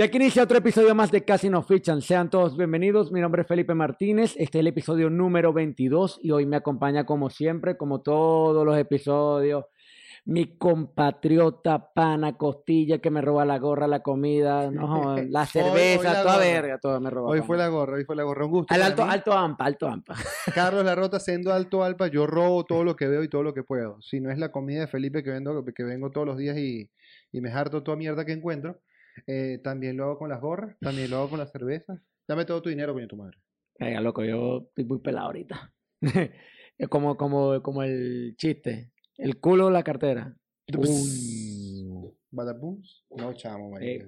[0.00, 2.00] Y aquí inicia otro episodio más de Casi nos fichan.
[2.00, 3.12] Sean todos bienvenidos.
[3.12, 4.30] Mi nombre es Felipe Martínez.
[4.38, 8.78] Este es el episodio número 22 y hoy me acompaña como siempre, como todos los
[8.78, 9.66] episodios,
[10.24, 16.04] mi compatriota pana costilla que me roba la gorra, la comida, no, la cerveza, hoy
[16.04, 16.38] la toda gorra.
[16.38, 17.28] verga, todo me roba.
[17.28, 17.46] Hoy pana.
[17.46, 18.46] fue la gorra, hoy fue la gorra.
[18.46, 18.74] Un gusto.
[18.74, 19.12] Al alto, mí.
[19.12, 20.14] alto ampa, alto ampa.
[20.54, 23.52] Carlos La Rota siendo alto alpa, yo robo todo lo que veo y todo lo
[23.52, 24.00] que puedo.
[24.00, 26.90] Si no es la comida de Felipe que, vendo, que vengo todos los días y,
[27.32, 28.80] y me harto toda mierda que encuentro,
[29.26, 32.00] eh, también lo hago con las gorras, también lo hago con las cervezas.
[32.26, 33.38] Dame todo tu dinero, coño, tu madre.
[33.78, 35.72] Venga, loco, yo estoy muy pelado ahorita.
[36.78, 38.92] es como, como, como el chiste.
[39.16, 40.36] El culo de la cartera.
[43.10, 44.06] No, chamo, Eh.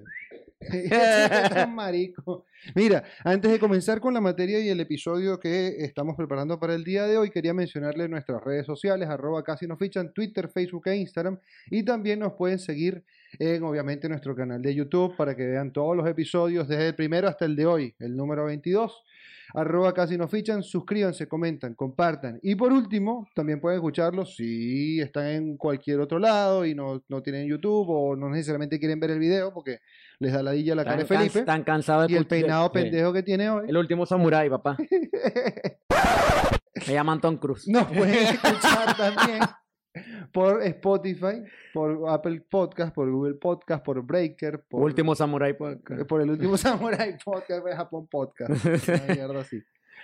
[0.70, 1.48] marico.
[1.54, 2.46] Tan marico.
[2.74, 6.84] Mira, antes de comenzar con la materia y el episodio que estamos preparando para el
[6.84, 10.96] día de hoy, quería mencionarle nuestras redes sociales, arroba casi nos fichan, Twitter, Facebook e
[10.96, 11.38] Instagram.
[11.70, 13.04] Y también nos pueden seguir
[13.38, 17.28] en, obviamente, nuestro canal de YouTube para que vean todos los episodios, desde el primero
[17.28, 19.02] hasta el de hoy, el número 22.
[19.54, 22.38] Arroba casi nos fichan, suscríbanse, comentan, compartan.
[22.42, 27.22] Y por último, también pueden escucharlos si están en cualquier otro lado y no, no
[27.22, 29.80] tienen YouTube o no necesariamente quieren ver el video porque
[30.22, 31.32] les da ladilla la cara de Felipe.
[31.40, 33.66] can- tan cansado de Y el peinado de- pendejo que tiene hoy.
[33.68, 34.76] El último samurái, papá.
[36.86, 37.68] Me llaman Tom Cruise.
[37.68, 39.40] Nos pueden escuchar también
[40.32, 41.42] por Spotify,
[41.74, 45.52] por Apple Podcast, por Google Podcast, por Breaker, por, Último samurái.
[45.54, 45.76] pues,
[46.08, 48.64] por el último Samurai Podcast, de Japón Podcast.
[48.64, 49.62] Una mierda así.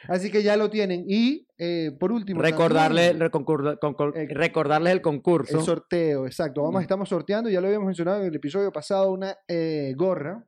[0.09, 1.05] Así que ya lo tienen.
[1.09, 5.59] Y eh, por último, Recordarle, también recordarles el concurso.
[5.59, 6.63] el sorteo, exacto.
[6.63, 10.45] Vamos, estamos sorteando, ya lo habíamos mencionado en el episodio pasado, una eh, gorra.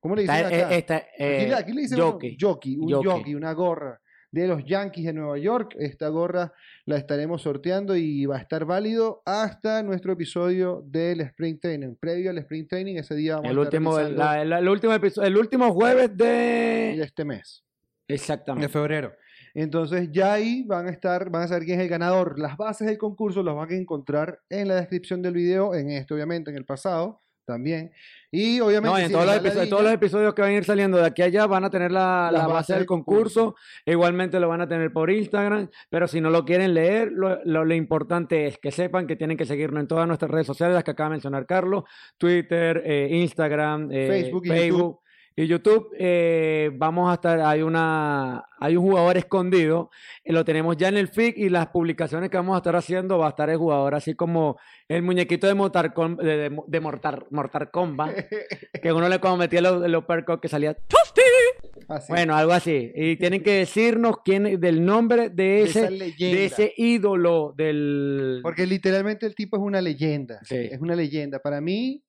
[0.00, 0.68] ¿Cómo le dicen acá?
[0.68, 0.84] Aquí,
[1.18, 2.36] eh, le- aquí le dicen jockey.
[2.40, 3.10] jockey, un Jockey.
[3.10, 4.00] jockey, una gorra
[4.32, 5.74] de los Yankees de Nueva York.
[5.78, 6.52] Esta gorra
[6.86, 11.96] la estaremos sorteando y va a estar válido hasta nuestro episodio del Spring Training.
[12.00, 14.52] Previo al Spring Training, ese día vamos el a estar último, el, realizando la- el-
[14.64, 17.02] el último el último jueves de de.
[17.02, 17.62] este mes,
[18.10, 18.68] de Exactamente.
[18.68, 19.12] febrero.
[19.54, 22.38] Entonces ya ahí van a estar, van a saber quién es el ganador.
[22.38, 26.14] Las bases del concurso las van a encontrar en la descripción del video, en este
[26.14, 27.90] obviamente, en el pasado también.
[28.30, 28.88] Y obviamente...
[28.92, 30.98] No, en si todos los, episodios, ladilla, todos los episodios que van a ir saliendo
[30.98, 33.56] de aquí a allá van a tener la, Las la bases base del concurso.
[33.84, 35.68] Igualmente lo van a tener por Instagram.
[35.88, 39.36] Pero si no lo quieren leer, lo, lo- lo importante es que sepan que tienen
[39.36, 41.82] que seguirnos en todas nuestras redes sociales, las que acaba de mencionar Carlos:
[42.18, 45.00] Twitter, eh, Instagram, eh, Facebook y YouTube.
[45.40, 45.94] Y YouTube.
[45.98, 49.90] Eh, vamos a estar, hay una, hay un jugador escondido,
[50.22, 53.18] eh, lo tenemos ya en el feed y las publicaciones que vamos a estar haciendo
[53.18, 54.58] va a estar el jugador así como
[54.88, 58.16] el muñequito de Mortal, de, Mortal, Mortal Kombat,
[58.82, 60.76] que uno le cuando metía el, el uppercut que salía
[61.88, 62.12] Así.
[62.12, 62.92] bueno, algo así.
[62.94, 68.40] Y tienen que decirnos quién del nombre de ese, de ese ídolo del.
[68.42, 70.40] Porque literalmente el tipo es una leyenda.
[70.44, 70.56] Sí.
[70.56, 71.40] Es una leyenda.
[71.40, 72.04] Para mí,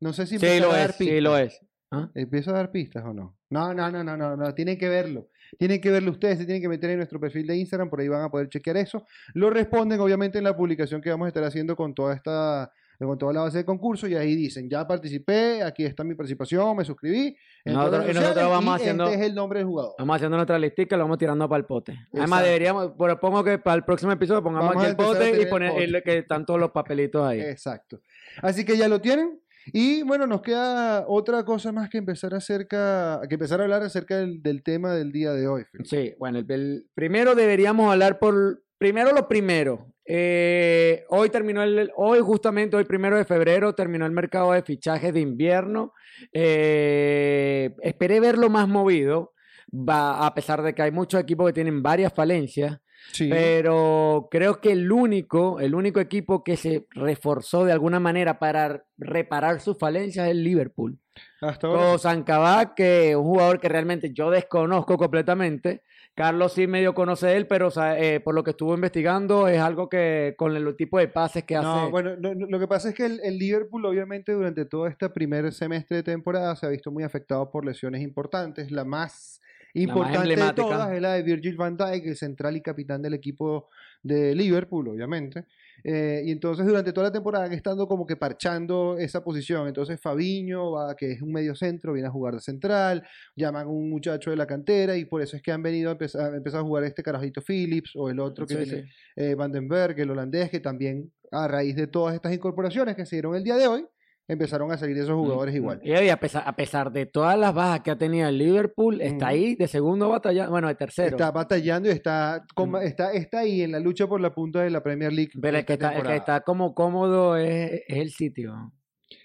[0.00, 1.60] no sé si sí empezar lo es, sí lo es.
[1.90, 2.10] ¿Ah?
[2.14, 3.36] ¿Empiezo a dar pistas o no?
[3.50, 4.54] No, no, no, no, no, no.
[4.54, 5.28] Tienen que verlo.
[5.58, 6.38] Tienen que verlo ustedes.
[6.38, 7.88] Se tienen que meter en nuestro perfil de Instagram.
[7.88, 9.04] Por ahí van a poder chequear eso.
[9.34, 12.70] Lo responden, obviamente, en la publicación que vamos a estar haciendo con toda esta.
[12.98, 16.74] Con toda la base de concurso, y ahí dicen, ya participé, aquí está mi participación,
[16.78, 17.36] me suscribí.
[17.66, 19.92] Nosotros- y nosotros vamos y haciendo- Este es el nombre del jugador.
[19.98, 21.94] Vamos haciendo nuestra listica lo vamos tirando para el pote.
[22.14, 25.48] Además, deberíamos, propongo que para el próximo episodio pongamos Vamos aquí el pote y el
[25.50, 25.84] poner pote.
[25.84, 27.40] el que están todos los papelitos ahí.
[27.42, 28.00] Exacto.
[28.40, 29.42] Así que ya lo tienen.
[29.72, 34.16] Y bueno, nos queda otra cosa más que empezar acerca, que empezar a hablar acerca
[34.18, 35.64] del, tema del día de hoy.
[35.84, 38.62] Sí, bueno, el, el- primero deberíamos hablar por.
[38.78, 39.92] Primero lo primero.
[40.04, 41.90] Eh, hoy terminó el.
[41.96, 45.92] Hoy, justamente, hoy primero de febrero, terminó el mercado de fichajes de invierno.
[46.32, 49.32] Eh, esperé verlo más movido.
[49.72, 52.78] Va, a pesar de que hay muchos equipos que tienen varias falencias.
[53.12, 53.28] Sí.
[53.30, 58.84] Pero creo que el único, el único equipo que se reforzó de alguna manera para
[58.98, 60.98] reparar sus falencias es el Liverpool.
[61.40, 61.90] Hasta ahora.
[61.90, 65.82] Con Sancabá, que es un jugador que realmente yo desconozco completamente.
[66.16, 69.48] Carlos sí medio conoce de él, pero o sea, eh, por lo que estuvo investigando
[69.48, 71.66] es algo que con el tipo de pases que hace.
[71.66, 74.86] No, bueno, no, no, lo que pasa es que el, el Liverpool, obviamente, durante todo
[74.86, 78.70] este primer semestre de temporada se ha visto muy afectado por lesiones importantes.
[78.70, 79.42] La más
[79.82, 83.68] importante de todas es la de Virgil van Dijk, el central y capitán del equipo
[84.02, 85.46] de Liverpool, obviamente.
[85.84, 89.68] Eh, y entonces durante toda la temporada han estado como que parchando esa posición.
[89.68, 93.06] Entonces Fabiño, va, que es un medio centro, viene a jugar de central,
[93.36, 95.92] llaman a un muchacho de la cantera y por eso es que han venido a
[95.92, 98.88] empezar, a empezar a jugar este carajito Phillips o el otro que Sí, tiene sí.
[99.16, 103.34] eh, Vandenberg, el holandés, que también a raíz de todas estas incorporaciones que se dieron
[103.36, 103.86] el día de hoy,
[104.28, 105.80] empezaron a salir esos jugadores Mm, igual.
[105.84, 109.28] Y a pesar, a pesar de todas las bajas que ha tenido el Liverpool, está
[109.28, 111.16] ahí de segundo batalla, bueno, de tercero.
[111.16, 112.76] Está batallando y está, Mm.
[112.76, 115.32] está, está ahí en la lucha por la punta de la Premier League.
[115.40, 118.72] Pero el que está, el que está como cómodo es, es el sitio.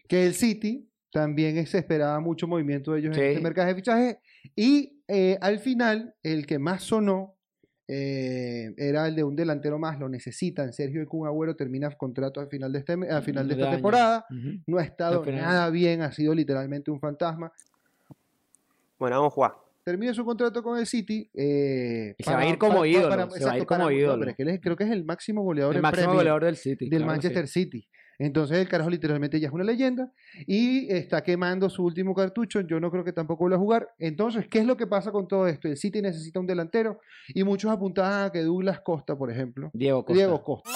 [0.07, 4.17] Que el City también se esperaba mucho movimiento de ellos en este mercado de fichajes.
[4.55, 7.35] Y eh, al final, el que más sonó
[7.93, 10.71] eh, era el de un delantero más, lo necesitan.
[10.71, 13.73] Sergio Kun Agüero termina contrato al final de, este, al final de esta año.
[13.75, 14.25] temporada.
[14.65, 17.51] No ha estado nada bien, ha sido literalmente un fantasma.
[18.97, 19.51] Bueno, vamos a jugar.
[19.83, 21.29] Termina su contrato con el City.
[21.33, 24.19] eh, Y se va a ir como ídolo, se va a ir como ídolo.
[24.19, 26.45] pero es que él es- creo que es el máximo goleador El en máximo goleador
[26.45, 26.87] del City.
[26.87, 27.63] del claro Manchester sí.
[27.63, 27.87] City.
[28.23, 30.11] Entonces el carajo literalmente ya es una leyenda
[30.45, 32.61] y está quemando su último cartucho.
[32.61, 33.87] Yo no creo que tampoco vuelva a jugar.
[33.97, 35.67] Entonces, ¿qué es lo que pasa con todo esto?
[35.67, 40.05] El City necesita un delantero y muchos apuntaban a que Douglas Costa, por ejemplo, Diego
[40.05, 40.13] Costa.
[40.17, 40.69] Diego Costa.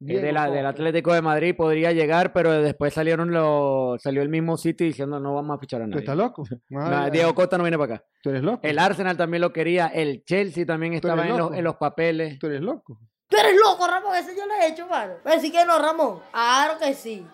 [0.00, 0.66] Diego de la- del.
[0.66, 5.34] Atlético de Madrid podría llegar, pero después salieron los, salió el mismo City diciendo no
[5.34, 6.00] vamos a fichar a ¿Tú nadie.
[6.00, 6.42] estás loco?
[7.12, 8.04] Diego Costa no viene para acá.
[8.22, 8.60] ¿Tú eres loco?
[8.66, 12.38] El Arsenal también lo quería, el Chelsea también estaba en los, en los papeles.
[12.38, 12.98] ¿Tú eres loco?
[13.32, 15.14] Tú eres loco, Ramón, eso yo lo he hecho, mano.
[15.24, 16.18] Pero sí que no, Ramón.
[16.32, 17.26] Claro que sí.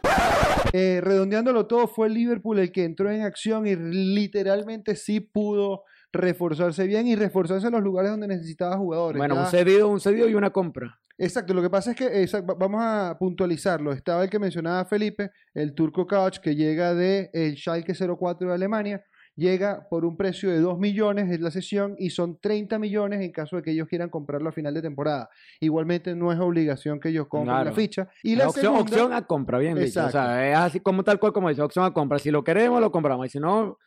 [0.73, 5.83] Eh, redondeándolo todo, fue el Liverpool el que entró en acción y literalmente sí pudo
[6.13, 9.19] reforzarse bien y reforzarse en los lugares donde necesitaba jugadores.
[9.19, 10.99] Bueno, Ya- un cedido, un cedido y una compra.
[11.21, 13.93] Exacto, lo que pasa es que vamos a puntualizarlo.
[13.93, 18.55] Estaba el que mencionaba Felipe, el turco Couch, que llega de el Schalke 04 de
[18.55, 19.05] Alemania.
[19.39, 23.31] Llega por un precio de 2 millones es la sesión y son 30 millones en
[23.31, 25.31] caso de que ellos quieran comprarlo a final de temporada.
[25.61, 27.71] Igualmente no es obligación que ellos compren Claro.
[27.71, 28.09] la ficha.
[28.25, 30.05] Y la opción, segunda, opción a compra, bien dicho.
[30.05, 32.19] O sea, es así como tal cual como dice, opción a compra.
[32.19, 33.27] Si lo queremos, lo compramos.
[33.27, 33.79] Y si no,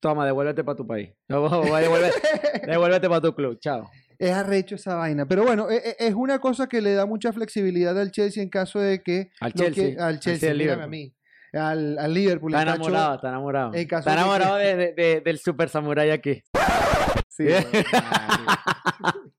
[0.00, 1.10] toma, devuélvete para tu país.
[1.28, 3.58] Devuélvete, devuélvete para tu club.
[3.60, 3.86] Chao.
[4.18, 5.26] es arrecho esa vaina.
[5.26, 8.48] Pero bueno, e- e- es una cosa que le da mucha flexibilidad al Chelsea en
[8.48, 9.30] caso de que...
[9.40, 11.14] Al Chelsea, que- al al Chelsea, mírame a mí.
[11.52, 12.52] Al, al Liverpool.
[12.52, 13.72] Está enamorado, está enamorado.
[13.74, 16.42] Está enamorado de- de- de- del Super Samurai aquí.
[17.28, 17.66] Sí, bueno,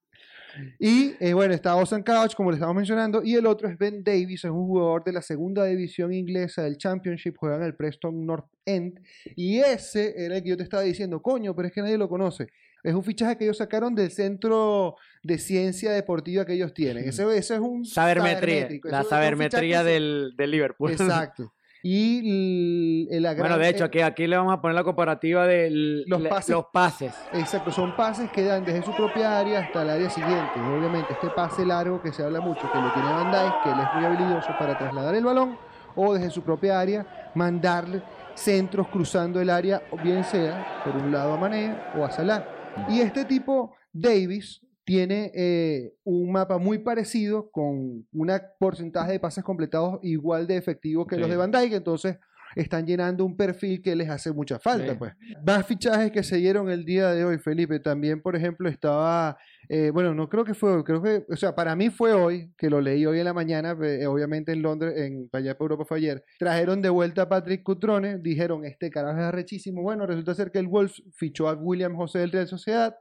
[0.79, 4.03] y eh, bueno, está Ozan Couch, como le estamos mencionando, y el otro es Ben
[4.03, 8.25] Davis, es un jugador de la segunda división inglesa del Championship, juega en el Preston
[8.25, 8.99] North End,
[9.35, 12.09] y ese era el que yo te estaba diciendo, coño, pero es que nadie lo
[12.09, 12.47] conoce.
[12.83, 17.07] Es un fichaje que ellos sacaron del centro de ciencia deportiva que ellos tienen.
[17.07, 18.39] Ese, ese es un Sabermetría.
[18.55, 20.91] sabermétrico, La sabermetría del, del Liverpool.
[20.91, 21.53] Exacto.
[21.83, 25.45] Y la gran- Bueno, de hecho, eh, aquí, aquí le vamos a poner la comparativa
[25.47, 25.69] de
[26.07, 26.49] Los pases.
[26.55, 27.13] los pases.
[27.33, 30.51] Exacto, son pases que dan desde su propia área hasta el área siguiente.
[30.57, 33.69] Y obviamente este pase largo que se habla mucho, que lo tiene Van Dijk, que
[33.71, 35.57] él es muy habilidoso para trasladar el balón,
[35.95, 38.01] o desde su propia área mandarle
[38.33, 42.45] centros cruzando el área, bien sea por un lado a Mané o a Salah.
[42.89, 49.41] Y este tipo, Davis, tiene eh, un mapa muy parecido con un porcentaje de pases
[49.41, 51.31] completados igual de efectivo que los Sí.
[51.31, 52.17] de Van Dijk, entonces
[52.57, 54.97] están llenando un perfil que les hace mucha falta, Sí.
[54.99, 55.13] pues.
[55.47, 57.79] Más fichajes que se dieron el día de hoy, Felipe.
[57.79, 59.37] También, por ejemplo, estaba,
[59.69, 62.51] eh, bueno, no creo que fue hoy, creo que, o sea, para mí fue hoy,
[62.57, 65.85] que lo leí hoy en la mañana, eh, obviamente en Londres, en allá para Europa
[65.85, 66.25] fue ayer.
[66.37, 69.81] Trajeron de vuelta a Patrick Cutrone, dijeron, este carajo es arrechísimo.
[69.81, 72.93] Bueno, resulta ser que el Wolves fichó a William José del Real Sociedad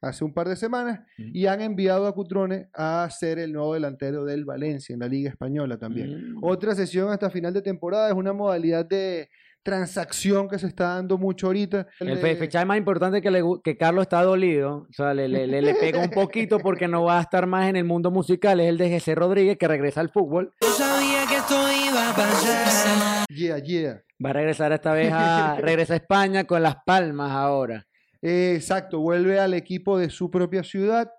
[0.00, 1.30] hace un par de semanas Mm.
[1.34, 5.30] y han enviado a Cutrone a ser el nuevo delantero del Valencia en la Liga
[5.30, 6.34] Española también.
[6.34, 6.44] Mm.
[6.44, 9.28] Otra sesión hasta final de temporada es una modalidad de
[9.72, 11.86] transacción que se está dando mucho ahorita.
[12.00, 15.60] El de- más importante que, le, que Carlos está dolido, o sea, le, le, le-
[15.60, 18.68] le pega un poquito porque no va a estar más en el mundo musical, es
[18.68, 20.54] el de Jesse Rodríguez que regresa al fútbol.
[20.62, 21.54] Yo sabía que esto
[21.90, 23.26] iba a pasar.
[23.28, 24.00] Yeah, yeah.
[24.24, 27.84] Va a regresar esta vez a, regresa a España con Las Palmas ahora.
[28.22, 31.10] Eh, exacto, vuelve al equipo de su propia ciudad.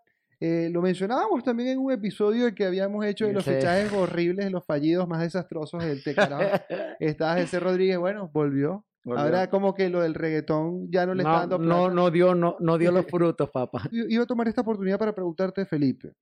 [0.42, 3.52] Eh, lo mencionábamos también en un episodio que habíamos hecho de los Sí.
[3.52, 6.64] fichajes horribles, de los fallidos más desastrosos del Tecarajo.
[7.00, 8.86] Estaba Jesse Rodríguez, bueno, volvió.
[9.04, 9.24] Volvió.
[9.24, 11.94] Ahora como que lo del reggaetón ya no le está No, dando no, plata.
[11.94, 13.84] no dio, no, no dio los frutos, papá.
[13.92, 16.14] Iba a tomar esta oportunidad para preguntarte, Felipe.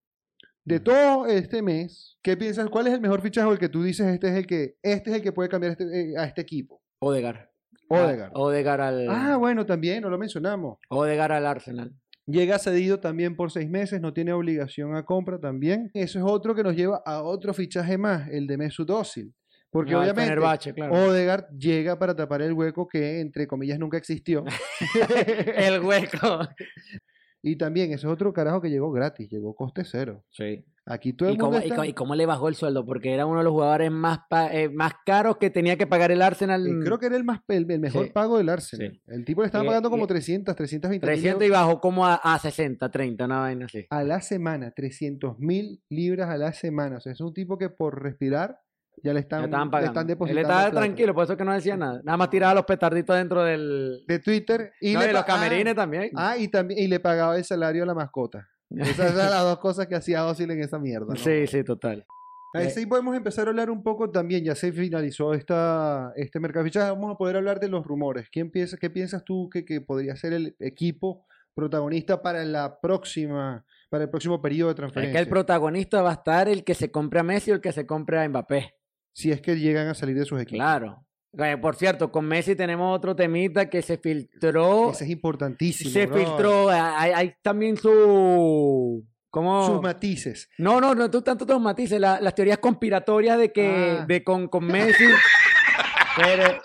[0.63, 2.69] De todo este mes, ¿qué piensas?
[2.69, 5.10] ¿Cuál es el mejor fichaje o el que tú dices este es el que, este
[5.12, 6.81] es el que puede cambiar este- eh, a este equipo?
[7.00, 7.50] Odegar.
[7.89, 8.32] Odegaard.
[8.34, 10.77] Odegar al, Ah, bueno, también, no lo mencionamos.
[10.89, 11.94] Odegaard al Arsenal.
[12.25, 15.89] Llega cedido también por seis meses, no tiene obligación a compra también.
[15.94, 19.34] Eso es otro que nos lleva a otro fichaje más, el de Mesut Özil.
[19.70, 20.36] Porque No, obviamente
[20.74, 20.94] claro.
[20.94, 24.44] Odegaard llega para tapar el hueco que, entre comillas, nunca existió.
[25.56, 26.39] el hueco.
[27.41, 30.24] y también, ese es otro carajo que llegó gratis, llegó coste cero.
[30.29, 30.65] Sí.
[30.89, 32.86] Aquí todo el ¿Y mundo cómo, y está- co- y cómo le bajó el sueldo?
[32.86, 36.12] Porque era uno de los jugadores más, pa- eh, más caros que tenía que pagar
[36.12, 36.65] el Arsenal.
[36.65, 38.91] Eh, creo que era el, más, el, el mejor Sí, pago del Arsenal.
[38.94, 39.01] sí.
[39.08, 42.06] El tipo le estaba Y- pagando como y- 300, 320 mil 300 y bajó como
[42.08, 43.86] a, a 60, 30, una vaina así.
[43.89, 46.98] a la semana, 300 mil libras a la semana.
[46.98, 48.58] O sea, es un tipo que por respirar
[49.03, 49.91] ya le están, Le estaban le pagando.
[49.91, 50.41] están Él depositando.
[50.41, 50.77] estaba plata.
[50.85, 52.01] tranquilo, por eso que no decía nada.
[52.03, 54.03] Nada más tiraba los petarditos dentro del.
[54.07, 54.71] De Twitter.
[54.81, 56.11] Y, no, le y los ah, camerines también.
[56.15, 58.47] Ah, y también y le pagaba el salario a la mascota.
[58.69, 61.07] Esas eran las dos cosas que hacía Ozil en esa mierda.
[61.09, 61.15] ¿no?
[61.15, 62.05] sí, sí, total.
[62.53, 66.39] Ahí Eh, sí podemos empezar a hablar un poco también, ya se finalizó esta, este
[66.39, 68.29] mercado de fichajes, vamos a poder hablar de los rumores.
[68.31, 73.65] ¿Quién piensa, ¿Qué piensas tú que, que podría ser el equipo protagonista para la próxima,
[73.89, 75.13] para el próximo periodo de Es transferencia?
[75.19, 77.71] que el protagonista va a estar el que se compre a Messi o el que
[77.73, 78.73] se compre a Mbappé.
[79.17, 80.57] Si es que llegan a salir de sus equipos.
[80.63, 81.03] Claro.
[81.39, 84.91] Eh, por cierto, con Messi tenemos otro temita que se filtró.
[84.91, 85.89] Ese es importantísimo.
[85.91, 86.71] se filtró.
[86.71, 89.03] eh, Hay, hay también su.
[89.31, 89.65] ¿Cómo?
[89.65, 90.50] Sus matices.
[90.59, 94.05] No, no, no, tú tanto tus matices, la- las teorías conspiratorias de que Ah.
[94.07, 95.03] de con, con Messi.
[96.15, 96.59] pero,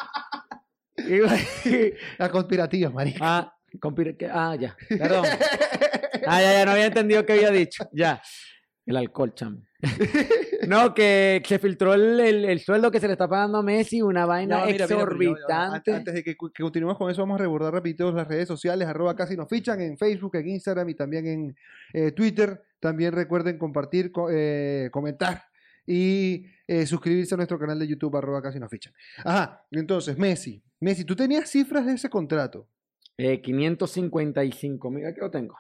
[1.09, 1.35] iba-
[2.19, 3.19] La conspirativa, marico.
[3.23, 5.25] ah, conspira- ah, ya, perdón.
[6.27, 7.85] Ah, ya, ya, no había entendido qué había dicho.
[7.93, 8.23] Ya.
[8.87, 9.59] El alcohol, chamo.
[10.69, 14.01] No, que se filtró el, el- el sueldo que se le está pagando a Messi,
[14.03, 15.91] una vaina mira, mira, exorbitante.
[15.91, 19.17] An- Antes de que, continuemos con eso, vamos a recordar rapidito las redes sociales, arroba
[19.17, 21.57] casi nos fichan en Facebook, en Instagram y también en
[21.93, 22.63] eh, Twitter.
[22.81, 25.45] También recuerden compartir, co- eh, comentar
[25.87, 28.93] y eh, suscribirse a nuestro canal de YouTube, arroba casi nos fichan.
[29.25, 30.63] Ajá, entonces, Messi.
[30.81, 32.69] Messi, ¿tú tenías cifras de ese contrato?
[33.17, 35.57] Eh, 555 mil, aquí lo tengo.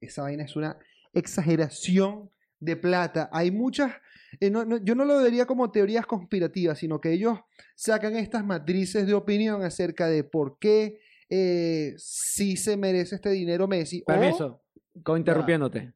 [0.00, 0.78] Esa vaina es una
[1.12, 2.30] exageración
[2.60, 3.28] de plata.
[3.32, 3.92] Hay muchas,
[4.40, 7.38] eh, no- no- yo no lo vería como teorías conspirativas, sino que ellos
[7.74, 10.98] sacan estas matrices de opinión acerca de por qué
[11.34, 14.02] eh, sí se merece este dinero Messi.
[14.02, 14.62] o- Permiso,
[15.02, 15.92] co- interrumpiéndote.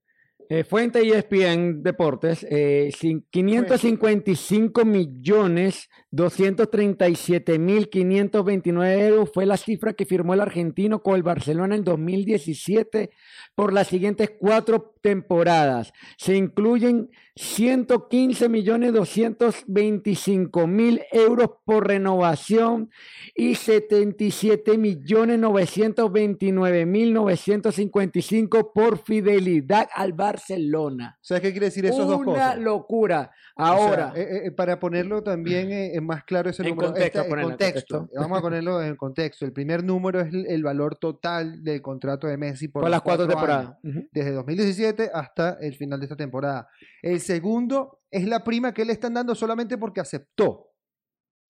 [0.49, 9.93] Eh, fuente ESPN Deportes, eh, cin- 555 millones 237 mil 529 euros fue la cifra
[9.95, 13.11] que firmó el argentino con el Barcelona en 2017
[13.55, 15.93] por las siguientes cuatro temporadas.
[16.17, 22.91] Se incluyen 115 millones 225 mil euros por renovación
[23.35, 31.19] y 77 millones 929 mil 955 por fidelidad al Barcelona.
[31.21, 32.59] ¿Sabes qué quiere decir esos dos Una cosas?
[32.59, 33.31] locura.
[33.59, 36.89] O sea, Ahora, eh, eh, para ponerlo también eh, eh, más claro ese En número.
[36.89, 37.99] contexto, este, en contexto.
[37.99, 38.21] contexto.
[38.21, 39.45] Vamos a ponerlo en contexto.
[39.45, 43.25] El primer número es el, el valor total del contrato de Messi por, las cuatro
[43.25, 43.35] años.
[43.35, 43.77] temporadas.
[43.85, 44.09] Ujú.
[44.13, 46.69] desde 2017 hasta el final de esta temporada.
[47.03, 50.73] El segundo es la prima que le están dando solamente porque aceptó.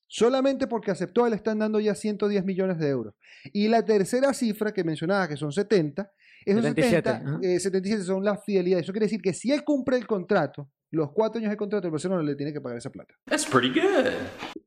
[0.08, 3.14] Solamente porque aceptó, le están dando ya 110 millones de euros.
[3.52, 6.12] Y la tercera cifra que mencionaba, que son 70,
[6.46, 7.38] esos 77, 70, ajá.
[7.42, 8.84] eh, 77 son las fidelidades.
[8.84, 11.90] Eso quiere decir que si él cumple el contrato, los cuatro años de contrato, el
[11.90, 13.12] Barcelona le tiene que pagar esa plata.
[13.26, 14.06] That's pretty good.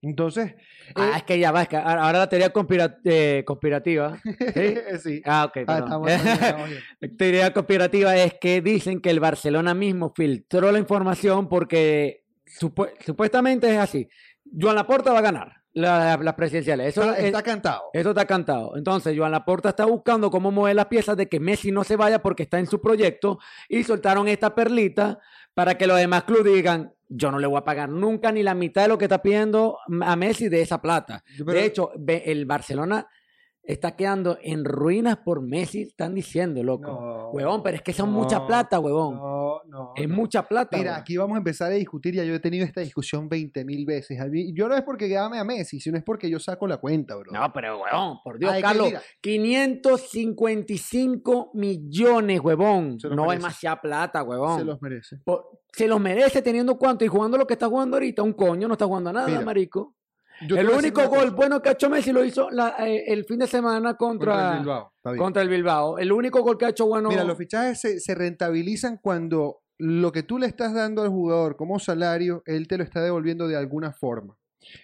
[0.02, 0.54] Entonces,
[0.96, 4.20] Ah, eh, es que ya va, es que ahora la teoría conspira- eh, conspirativa.
[4.24, 4.32] ¿sí?
[5.04, 5.22] sí.
[5.26, 5.84] Ah, ok, Ah, perdón.
[5.84, 6.82] estamos bien, estamos bien.
[7.00, 12.26] La teoría conspirativa es que dicen que el Barcelona mismo filtró la información porque
[12.60, 14.08] supu- supuestamente es así.
[14.60, 16.88] Joan Laporta va a ganar la- las presidenciales.
[16.88, 17.84] Eso Está, es- está cantado.
[17.94, 18.76] Eso está cantado.
[18.76, 22.22] Entonces, Joan Laporta está buscando cómo mover las piezas de que Messi no se vaya
[22.22, 25.20] porque está en su proyecto y soltaron esta perlita
[25.54, 28.54] para que los demás clubes digan, yo no le voy a pagar nunca ni la
[28.54, 31.24] mitad de lo que está pidiendo a Messi de esa plata.
[31.38, 33.08] Pero- de hecho, el Barcelona
[33.72, 36.90] está quedando en ruinas por Messi, están diciendo, loco.
[36.90, 39.14] No, huevón, pero es que son mucha plata, huevón.
[39.16, 39.94] No, no.
[39.96, 40.16] es no.
[40.16, 40.76] mucha plata.
[40.76, 41.02] Mira, huevón.
[41.02, 44.18] aquí vamos a empezar a discutir, ya yo he tenido esta discusión 20 mil veces.
[44.56, 47.32] Yo no es porque ame a Messi, sino es porque yo saco la cuenta, bro.
[47.32, 48.88] No, pero huevón, por Dios, Ay, Carlos.
[48.88, 49.02] mira.
[49.22, 52.96] 555 millones, huevón.
[53.04, 53.36] No es merece.
[53.38, 54.58] demasiada plata, huevón.
[54.60, 55.18] Se los merece.
[55.24, 58.24] Por- se los merece teniendo cuánto y jugando lo que está jugando ahorita.
[58.24, 59.94] Un coño, no está jugando a nada, Mira, marico.
[60.48, 63.40] Yo el único gol bueno que ha hecho Messi lo hizo la- eh, el fin
[63.40, 64.92] de semana contra, Contra el Bilbao.
[64.96, 65.24] Está bien.
[65.24, 65.98] contra el Bilbao.
[65.98, 67.10] El único gol que ha hecho bueno.
[67.10, 71.56] Mira, los fichajes se, se rentabilizan cuando lo que tú le estás dando al jugador
[71.56, 74.38] como salario, él te lo está devolviendo de alguna forma.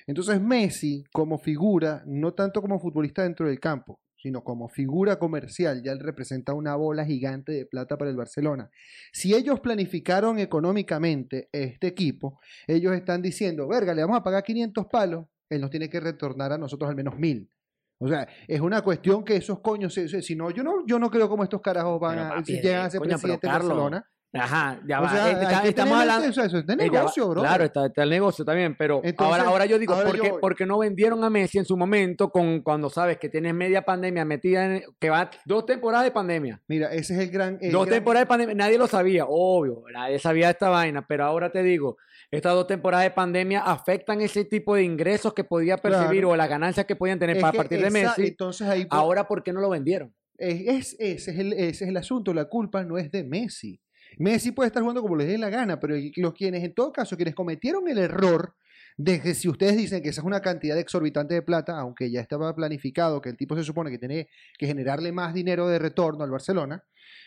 [0.08, 5.84] Entonces Messi, como figura, no tanto como futbolista dentro del campo, sino como figura comercial,
[5.84, 8.70] ya él representa una bola gigante de plata para el Barcelona.
[9.12, 14.86] Si ellos planificaron económicamente este equipo, ellos están diciendo, verga, le vamos a pagar 500
[14.88, 17.50] palos, él nos tiene que retornar a nosotros al menos 1000.
[17.98, 21.30] O sea, es una cuestión que esos coños, si no, yo no, yo no creo
[21.30, 24.10] cómo estos carajos van Pero, a, papi, si llegan a ser coño, presidente de Barcelona.
[24.39, 25.10] Ajá, ya O va.
[25.12, 26.27] sea, Eh, está- estamos hablando.
[26.27, 27.42] eso es de Eh, negocio, bro.
[27.42, 30.24] Claro, está, está el negocio también, pero Entonces, ahora, ahora yo digo, ahora ¿por, yo
[30.24, 30.42] qué, voy.
[30.42, 33.84] por qué no vendieron a Messi en su momento con, cuando sabes que tienes media
[33.84, 36.62] pandemia metida en, que va dos temporadas de pandemia?
[36.68, 37.58] Mira, ese es el gran.
[37.62, 41.24] el dos gran- temporadas de pandemia, nadie lo sabía, obvio, nadie sabía esta vaina, pero
[41.25, 41.98] ahora te digo,
[42.32, 46.30] estas dos temporadas de pandemia afectan ese tipo de ingresos que podía percibir Claro.
[46.32, 48.27] o las ganancias que podían tener es pa- a que partir de Messi.
[48.27, 48.86] Entonces ahí.
[48.86, 50.13] pues, Ahora, ¿por qué no lo vendieron?
[50.38, 52.34] Es, es- ese, es el, ese es el asunto.
[52.34, 53.80] La culpa no es de Messi.
[54.18, 57.16] Messi puede estar jugando como les dé la gana, pero los quienes, en todo caso,
[57.16, 58.56] quienes cometieron el error
[58.98, 62.22] de que si ustedes dicen que esa es una cantidad exorbitante de plata, aunque ya
[62.22, 66.24] estaba planificado que el tipo se supone que tiene que generarle más dinero de retorno
[66.24, 66.84] al Barcelona,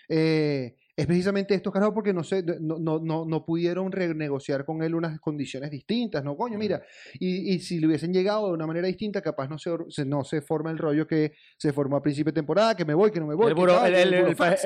[0.08, 4.82] eh, es precisamente estos carajos porque no, sé, no, no, no, no pudieron renegociar con
[4.82, 6.36] él unas condiciones distintas, ¿no?
[6.36, 6.82] Coño, mira,
[7.20, 10.24] y, y si le hubiesen llegado de una manera distinta, capaz no se, se- no
[10.24, 13.20] se forma el rollo que se formó a principio de temporada, que me voy, que
[13.20, 13.46] no me voy.
[13.50, 14.64] el, que buro- tal, el- burofax,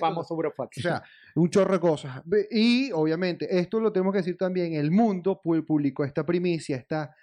[0.00, 0.78] famoso burofax.
[0.78, 1.02] o sea,
[1.34, 2.22] un chorro de cosas.
[2.50, 7.14] Y obviamente, esto lo tenemos que decir también, el mundo pu- publicó esta primicia, esta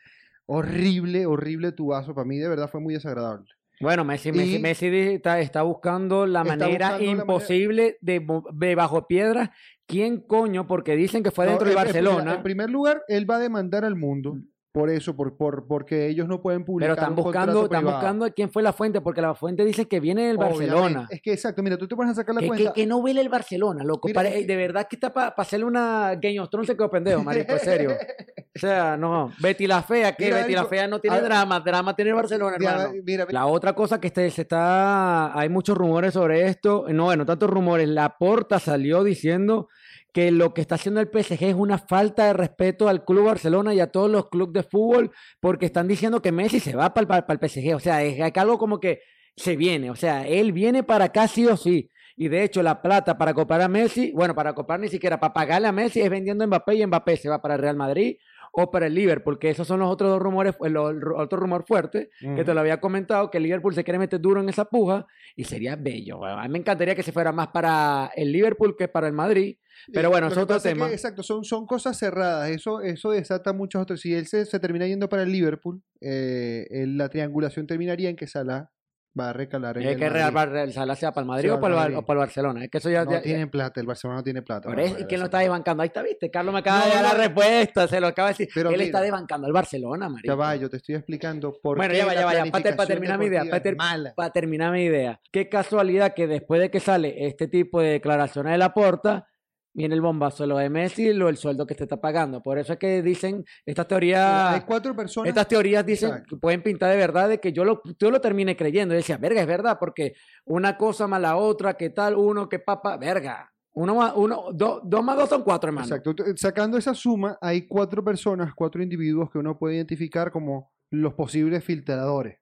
[0.45, 2.13] horrible, horrible tubazo.
[2.13, 3.47] Para mí de verdad fue muy desagradable.
[3.81, 7.97] Bueno, Messi, Messi, Y- Messi está, está buscando la Está manera buscando la manera- imposible
[8.01, 9.51] de, de bajo piedra.
[9.85, 10.67] ¿Quién coño?
[10.67, 12.33] Porque dicen que fue No, dentro de en- en primer- Barcelona.
[12.35, 14.37] En primer lugar, él va a demandar al mundo
[14.71, 18.49] por eso, por, por, porque ellos no pueden publicar Pero están buscando, están buscando quién
[18.49, 20.65] fue la fuente, porque la fuente dice que viene del Obviamente.
[20.67, 21.07] Barcelona.
[21.09, 22.73] Es que exacto, mira, tú te pones a sacar la ¿Qué, cuenta.
[22.73, 24.07] qué novela el Barcelona, loco?
[24.07, 26.75] Mira, Pare- es que- De verdad que está para hacerle una Game of Thrones se
[26.77, 27.91] quedó pendejo, marico, en serio.
[28.53, 29.31] O sea, no.
[29.39, 32.57] Betty la Fea, que Betty la Fea no tiene a- drama, drama tiene el Barcelona,
[32.59, 32.93] Mira, hermano.
[33.05, 37.25] mira, La otra cosa que este- se está, hay muchos rumores sobre esto, no, bueno,
[37.25, 39.69] tantos rumores, la Porta salió diciendo
[40.11, 43.73] que lo que está haciendo el PSG es una falta de respeto al Club Barcelona
[43.73, 47.25] y a todos los clubes de fútbol, porque están diciendo que Messi se va para
[47.27, 49.01] el PSG, o sea, es algo como que
[49.35, 51.89] se viene, o sea, él viene para acá sí o sí.
[52.17, 55.33] Y de hecho, la plata para comprar a Messi, bueno, para comprar ni siquiera, para
[55.33, 58.17] pagarle a Messi es vendiendo a Mbappé y Mbappé se va para el Real Madrid
[58.51, 62.09] o para el Liverpool, que esos son los otros dos rumores, el, otro rumor fuerte,
[62.19, 65.07] que te lo había comentado, que el Liverpool se quiere meter duro en esa puja
[65.35, 66.23] y sería bello.
[66.25, 69.57] A mí me encantaría que se fuera más para el Liverpool que para el Madrid,
[69.93, 70.91] pero bueno, es otro que, tema.
[70.91, 72.49] exacto, son, son cosas cerradas.
[72.49, 74.01] Eso, eso desata muchos otros.
[74.01, 78.27] Si él se, se termina yendo para el Liverpool, eh, la triangulación terminaría en que
[78.27, 78.69] Salah
[79.19, 80.09] va a recalar en Es el que.
[80.09, 81.97] Real, Real Salah sea para el Madrid Sí, o, para el, Madrid.
[81.97, 82.63] o para el Barcelona.
[82.63, 84.69] Es que eso ya, No ya- tienen plata, el Barcelona no tiene plata.
[84.99, 85.83] ¿y quién lo está desbancando?
[85.83, 86.31] Ahí está, viste.
[86.31, 88.49] Carlos me acaba No, de dar la respuesta, se lo acaba de decir.
[88.53, 88.85] Pero Él mira.
[88.85, 90.27] está desbancando al Barcelona, marico.
[90.27, 92.45] Ya va, yo te estoy explicando por Bueno, qué ya va, ya va, ya.
[92.51, 93.77] Para, para terminar mi idea, para, ter-
[94.15, 95.19] para terminar mi idea.
[95.31, 99.27] Qué casualidad que después de que sale este tipo de declaraciones de la porta,
[99.73, 102.41] viene el bombazo, lo de Messi lo del sueldo que se está pagando.
[102.43, 104.53] Por eso es que dicen estas teorías.
[104.53, 105.29] hay cuatro personas.
[105.29, 106.35] Estas teorías dicen Exacto.
[106.35, 108.93] que pueden pintar de verdad de que yo lo, yo lo termine creyendo.
[108.93, 110.13] Y decía, verga, es verdad, porque
[110.45, 113.47] una cosa más la otra, que tal, uno, que papa, verga.
[113.73, 115.87] Uno más, uno, do- dos más dos son cuatro, hermano.
[115.87, 116.13] Exacto.
[116.13, 121.13] T- Sacando esa suma, hay cuatro personas, cuatro individuos que uno puede identificar como los
[121.13, 122.39] posibles filtradores.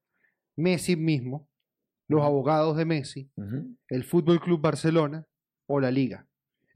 [0.58, 1.48] Messi mismo,
[2.08, 3.30] los abogados de Messi,
[3.90, 5.24] el Fútbol Club Barcelona
[5.68, 6.26] o la Liga.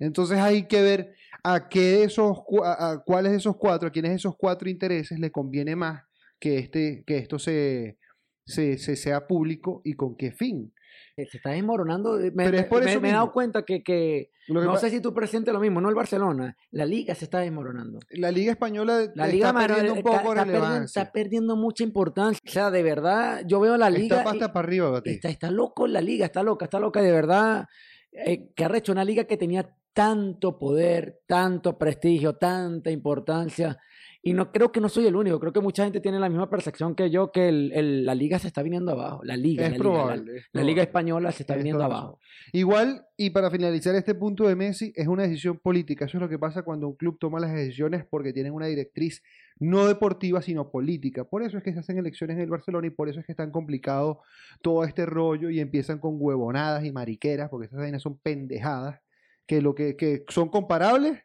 [0.06, 3.92] Entonces hay que ver a qué de esos, a, a cuáles de esos cuatro, a
[3.92, 6.04] quiénes de esos cuatro intereses le conviene más
[6.40, 7.98] que, este, que esto se,
[8.46, 10.74] se, se sea público y con qué fin.
[11.18, 12.20] Eh, Se está desmoronando.
[12.20, 14.90] eh, Me, Pero es por me- eso me he dado cuenta que, que no sé
[14.90, 16.56] si tú presentes lo mismo, no el Barcelona.
[16.72, 18.00] La liga se está desmoronando.
[18.12, 21.56] La Liga Española La está liga mano, perdiendo un está- poco está, perdiendo, está perdiendo
[21.56, 22.40] mucha importancia.
[22.46, 24.18] O sea, de verdad, yo veo la liga.
[24.18, 25.10] Está y- pasta para arriba, Bati.
[25.12, 27.68] Está, está loco la liga, está loca, está loca de verdad.
[28.14, 33.78] Eh, que ha hecho una liga que tenía tanto poder, tanto prestigio, tanta importancia.
[34.26, 36.50] Y no creo que no soy el único, creo que mucha gente tiene la misma
[36.50, 39.22] percepción que yo, que el- el- la liga se está viniendo abajo.
[39.26, 40.38] La liga, Es la, liga, la- probable.
[40.38, 42.20] es la liga española se está Tienes viniendo abajo.
[42.54, 46.06] Igual, y para finalizar este punto de Messi, es una decisión política.
[46.06, 49.22] Eso es lo que pasa cuando un club toma las decisiones porque tienen una directriz
[49.60, 51.26] no deportiva, sino política.
[51.26, 53.34] Por eso es que se hacen elecciones en el Barcelona y por eso es que
[53.34, 54.22] es tan complicado
[54.62, 59.02] todo este rollo y empiezan con huevonadas y mariqueras, porque esas vainas son pendejadas,
[59.46, 61.20] que, lo que, que son comparables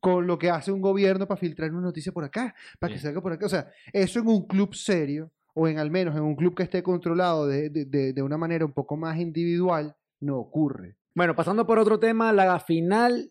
[0.00, 3.20] con lo que hace un gobierno para filtrar una noticia por acá, para que salga
[3.20, 3.46] por acá.
[3.46, 6.62] O sea, eso en un club serio, o en al menos en un club que
[6.62, 10.96] esté controlado de, de- de- de una manera un poco más individual, no ocurre.
[11.14, 13.30] Bueno, pasando por otro tema, la final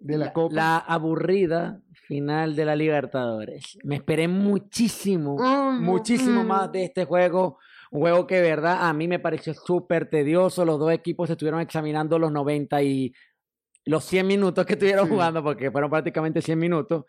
[0.00, 0.54] De la, Copa.
[0.54, 3.78] la aburrida final de la Libertadores.
[3.84, 5.36] Me esperé muchísimo,
[5.80, 7.58] muchísimo más de este juego.
[7.90, 10.64] Un juego que, verdad, a mí me pareció súper tedioso.
[10.64, 13.14] Los dos equipos estuvieron examinando los 90 y
[13.88, 15.12] los 100 minutos que estuvieron Sí.
[15.12, 17.04] jugando, porque fueron prácticamente 100 minutos.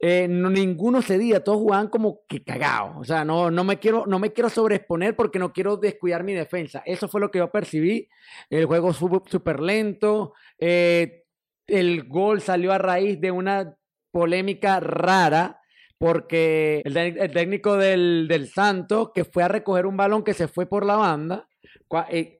[0.00, 2.96] Eh, no- ninguno cedía, todos jugaban como que cagados.
[2.98, 6.34] O sea, no, no, me quiero, no me quiero sobreexponer porque no quiero descuidar mi
[6.34, 6.82] defensa.
[6.86, 8.08] Eso fue lo que yo percibí.
[8.50, 10.34] El juego súper lento.
[10.58, 11.24] eh,
[11.66, 13.76] el gol salió a raíz de una
[14.10, 15.60] polémica rara
[15.98, 20.46] porque el, el técnico del, del Santos que fue a recoger un balón que se
[20.48, 21.47] fue por la banda,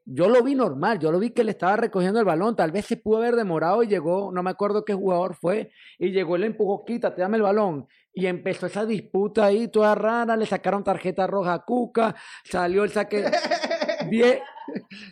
[0.05, 2.85] yo lo vi normal, yo lo vi que le estaba recogiendo el balón, tal vez
[2.87, 6.41] se pudo haber demorado y llegó, no me acuerdo qué jugador fue, y llegó y
[6.41, 7.87] le empujó, quítate, dame el balón.
[8.13, 12.91] Y empezó esa disputa ahí toda rara, le sacaron tarjeta roja a Cuca, salió el
[12.91, 13.25] saque...
[14.11, 14.43] Die-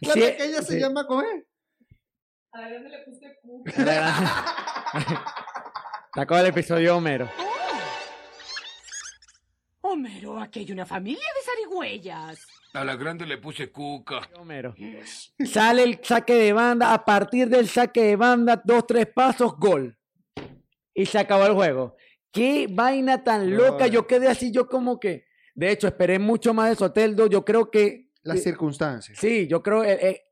[0.03, 0.81] La Sie- pequeña se sí.
[0.81, 1.47] llama Coge.
[6.15, 7.29] Sacó el episodio Homero.
[9.97, 11.23] Homero, aquí hay una familia
[11.59, 12.47] de huellas.
[12.75, 14.29] A la grande le puse cuca.
[14.39, 14.75] Homero.
[15.43, 19.97] Sale el saque de banda, a partir del saque de banda, dos, tres pasos, gol.
[20.93, 21.97] Y se acabó el juego.
[22.31, 23.87] Qué vaina tan loca.
[23.87, 25.25] Yo quedé así, yo como que.
[25.55, 27.27] De hecho, esperé mucho más de Soteldo.
[27.27, 28.11] Yo creo que.
[28.23, 29.19] Las eh, circunstancias.
[29.19, 29.83] Sí, yo creo.
[29.83, 30.23] eh, eh,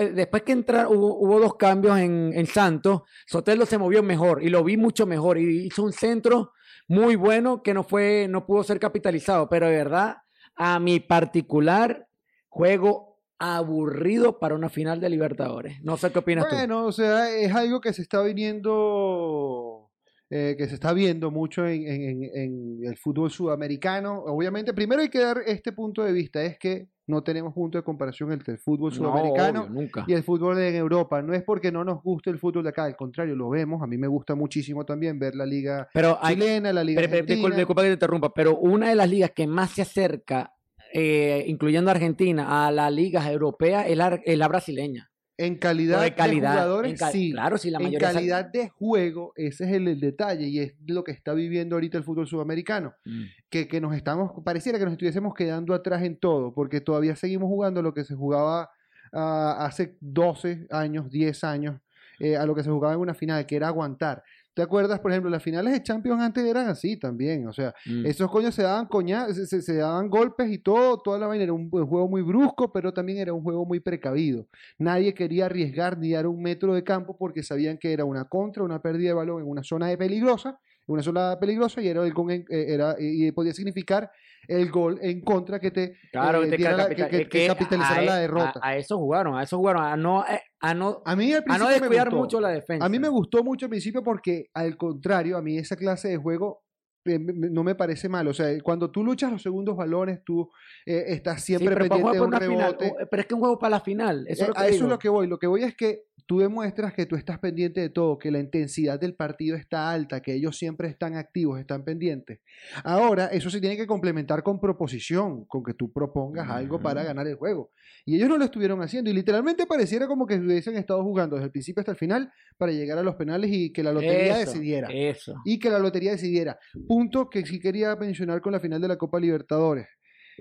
[0.00, 4.42] eh, después que entra, hubo, hubo dos cambios en, en Santos, Soteldo se movió mejor
[4.42, 5.38] y lo vi mucho mejor.
[5.38, 6.54] Y hizo un centro
[6.88, 9.48] muy bueno que no fue, no pudo ser capitalizado.
[9.48, 10.18] Pero de verdad,
[10.56, 12.08] a mi particular
[12.48, 15.82] juego aburrido para una final de Libertadores.
[15.82, 16.54] No sé qué opinas tú.
[16.54, 19.90] Bueno, o sea, es algo que se está viniendo,
[20.30, 24.22] eh, que se está viendo mucho en el fútbol sudamericano.
[24.26, 27.84] Obviamente, primero hay que dar este punto de vista, es que no tenemos punto de
[27.84, 30.04] comparación entre el fútbol No, sudamericano obvio, nunca.
[30.06, 31.20] y el fútbol en Europa.
[31.22, 33.82] No es porque no nos guste el fútbol de acá, al contrario, lo vemos.
[33.82, 37.12] A mí me gusta muchísimo también ver la liga Pero hay, chilena, la liga Pero,
[37.18, 37.56] argentina.
[37.56, 40.52] disculpa que te interrumpa, pero una de las ligas que más se acerca,
[40.94, 45.08] eh, incluyendo Argentina, a las ligas europeas es la, es la brasileña.
[45.38, 46.50] En calidad, de calidad.
[46.50, 47.32] de jugadores, cal- sí.
[47.32, 51.02] Claro, sí, la en calidad de juego, ese es el, el detalle y es lo
[51.04, 52.94] que está viviendo ahorita el fútbol sudamericano.
[53.04, 53.22] Mm.
[53.48, 57.48] que, que nos estamos, pareciera que nos estuviésemos quedando atrás en todo, porque todavía seguimos
[57.48, 58.70] jugando lo que se jugaba
[59.12, 61.80] ah, hace 12 años, 10 años,
[62.18, 64.22] eh, a lo que se jugaba en una final, que era aguantar.
[64.54, 67.46] ¿Te acuerdas, por ejemplo, las finales de Champions antes eran así también?
[67.48, 68.04] O sea, Mm.
[68.04, 71.44] esos coños se daban coña, se, se- se daban golpes y todo, toda la vaina
[71.44, 74.46] era un, un juego muy brusco, pero también era un juego muy precavido.
[74.78, 78.62] Nadie quería arriesgar ni dar un metro de campo porque sabían que era una contra,
[78.62, 82.04] una pérdida de balón en una zona de peligrosa, en una zona peligrosa y era
[82.04, 82.12] el
[82.50, 84.10] eh, era y podía significar
[84.48, 88.14] el gol en contra que te Claro, eh, te diera la- que, capitalizara a, la
[88.16, 88.60] a- derrota.
[88.62, 91.58] A, eso jugaron, a eso jugaron, a no, eh, a no, A mí al a
[91.58, 92.16] no descuidar gustó.
[92.16, 92.86] mucho la defensa.
[92.86, 96.16] A mí me gustó mucho al principio porque, al contrario, a mí esa clase de
[96.16, 96.62] juego
[97.04, 98.28] no me parece mal.
[98.28, 100.50] O sea, cuando tú luchas los segundos balones, tú
[100.86, 102.94] eh, estás Sí, siempre pero, pendiente de un final, rebote.
[103.10, 104.24] pero es que un juego para la final.
[104.28, 105.26] Eso Eh, es lo que a eso es lo que voy.
[105.26, 108.38] Lo que voy es que tú demuestras que tú estás pendiente de todo, que la
[108.38, 112.38] intensidad del partido está alta, que ellos siempre están activos, están pendientes.
[112.84, 117.26] Ahora, eso se tiene que complementar con proposición, con que tú propongas algo para ganar
[117.26, 117.70] el juego.
[118.06, 119.10] Y ellos no lo estuvieron haciendo.
[119.10, 122.72] Y literalmente pareciera como que hubiesen estado jugando desde el principio hasta el final para
[122.72, 125.34] llegar a los penales y que la lotería Eso, decidiera Eso.
[125.44, 126.58] y que la lotería decidiera.
[126.92, 129.86] Punto que sí quería mencionar con la final de la Copa Libertadores.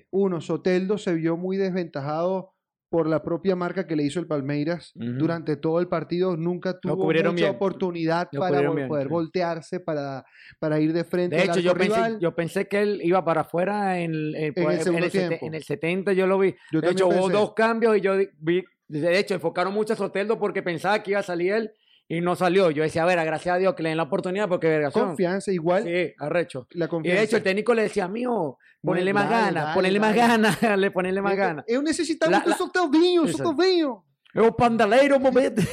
[0.10, 2.52] Uno, Soteldo se vio muy desventajado
[2.90, 6.36] por la propia marca que le hizo el Palmeiras durante todo el partido.
[6.36, 7.56] Nunca tuvo mucha bien.
[7.56, 9.14] oportunidad Lo para cubrieron vol- bien, poder sí.
[9.14, 10.26] voltearse, para,
[10.60, 13.24] para ir de frente De al hecho, yo arco pensé, yo pensé que él iba
[13.24, 15.46] para afuera en, en- En el en sete- tiempo.
[15.46, 16.54] en el 70, yo lo vi.
[16.74, 20.38] Yo de hecho, hubo dos cambios y yo vi, de hecho, enfocaron mucho a Soteldo
[20.38, 21.72] porque pensaba que iba a salir él
[22.18, 22.72] y no salió.
[22.72, 25.08] Yo decía, a ver, gracias a Dios que le den la oportunidad porque vergación.
[25.10, 25.84] Confianza, igual.
[25.84, 26.68] Sí, arrecho.
[26.72, 27.20] La Y confianza.
[27.20, 30.92] de hecho, el técnico le decía, mío, ponerle más ganas, dale, ponerle más ganas, le
[30.92, 31.66] ponerle más ganas.
[31.68, 33.38] Eu necesitamos La- la- Soteldinho, Eso.
[33.38, 34.04] Soteldinho.
[34.34, 35.62] Es pandalero, momento.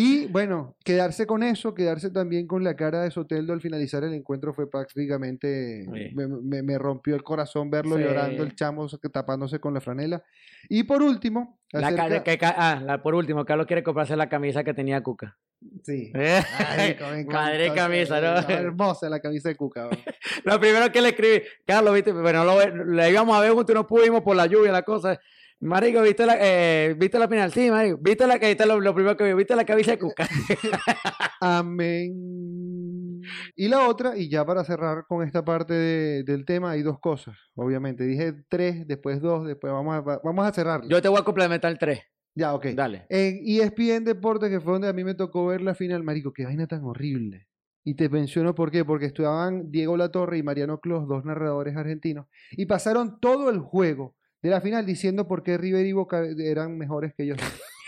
[0.00, 4.14] y bueno, quedarse con eso, quedarse también con la cara de Soteldo al finalizar el
[4.14, 6.14] encuentro fue prácticamente, Sí.
[6.14, 8.02] me, me- me rompió el corazón verlo Sí.
[8.02, 10.22] llorando, el chamo tapándose con la franela.
[10.68, 14.62] Y por último, La acerca- que ah, la- por último, Carlos quiere comprarse la camisa
[14.62, 15.36] que tenía Cuca.
[15.82, 16.12] sí.
[16.14, 18.36] Eh, Madre camisa, ¿no?
[18.48, 19.88] Hermosa la camisa de Cuca.
[20.44, 23.72] Lo primero que le escribí, Carlos, viste, pero no lo le íbamos a ver juntos
[23.72, 25.18] y no pudimos por la lluvia, la cosa.
[25.60, 27.52] Marico, ¿viste la, eh, ¿viste la final?
[27.52, 27.98] Sí, marico.
[28.00, 29.32] ¿Viste la que lo, lo primero que vi?
[29.34, 30.28] ¿Viste la camisa de Cuca?
[31.40, 33.22] Amén.
[33.56, 36.98] Y la otra, y ya para cerrar con esta parte de- del tema, hay dos
[37.00, 38.04] cosas, obviamente.
[38.04, 40.82] Dije tres, después dos, después vamos a, va- vamos a cerrar.
[40.88, 42.00] Yo te voy a complementar el 3.
[42.34, 42.66] Ya, ok.
[42.66, 43.06] Dale.
[43.08, 46.44] En ESPN Deportes, que fue donde a mí me tocó ver la final, marico, qué
[46.44, 47.48] vaina tan horrible.
[47.84, 52.26] Y te menciono por qué, porque estaban Diego Latorre y Mariano Clos, dos narradores argentinos,
[52.52, 56.76] y pasaron todo el juego de la final diciendo por qué River y Boca eran
[56.78, 57.38] mejores que ellos.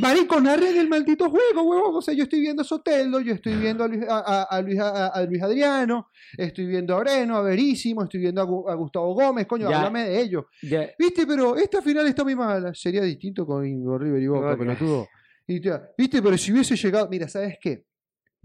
[0.00, 1.96] Marico, narren el maldito juego, huevón.
[1.96, 5.22] O sea, yo estoy viendo a Soteldo, yo estoy viendo a Luis, a, Luis, a-
[5.28, 9.46] Luis Adriano, estoy viendo a Breno, a Verísimo, estoy viendo a, Gu- a Gustavo Gómez,
[9.46, 9.78] coño, Ya.
[9.78, 10.46] háblame de ellos.
[10.62, 12.72] Ya- Viste, pero esta final está muy mala.
[12.74, 14.58] Sería distinto con River y Boca, Ok.
[14.60, 15.08] pelotudo.
[15.46, 17.08] Y te- Viste, pero si hubiese llegado.
[17.10, 17.84] Mira, ¿sabes qué?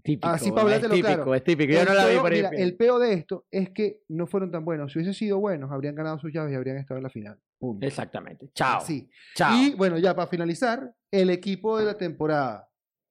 [0.03, 0.27] Típico.
[0.27, 1.33] Así para es típico, claro.
[1.35, 1.71] es típico.
[1.73, 2.37] Yo el, no la vi peo, por ahí.
[2.37, 4.91] mira, el peo de esto es que no fueron tan buenos.
[4.91, 7.39] Si hubiesen sido buenos, habrían ganado sus llaves y habrían estado en la final.
[7.59, 7.85] Punto.
[7.85, 8.49] Exactamente.
[8.53, 8.81] Chao.
[8.81, 9.09] Sí.
[9.35, 9.55] Chao.
[9.55, 12.69] Y bueno, ya para finalizar, el equipo de la temporada.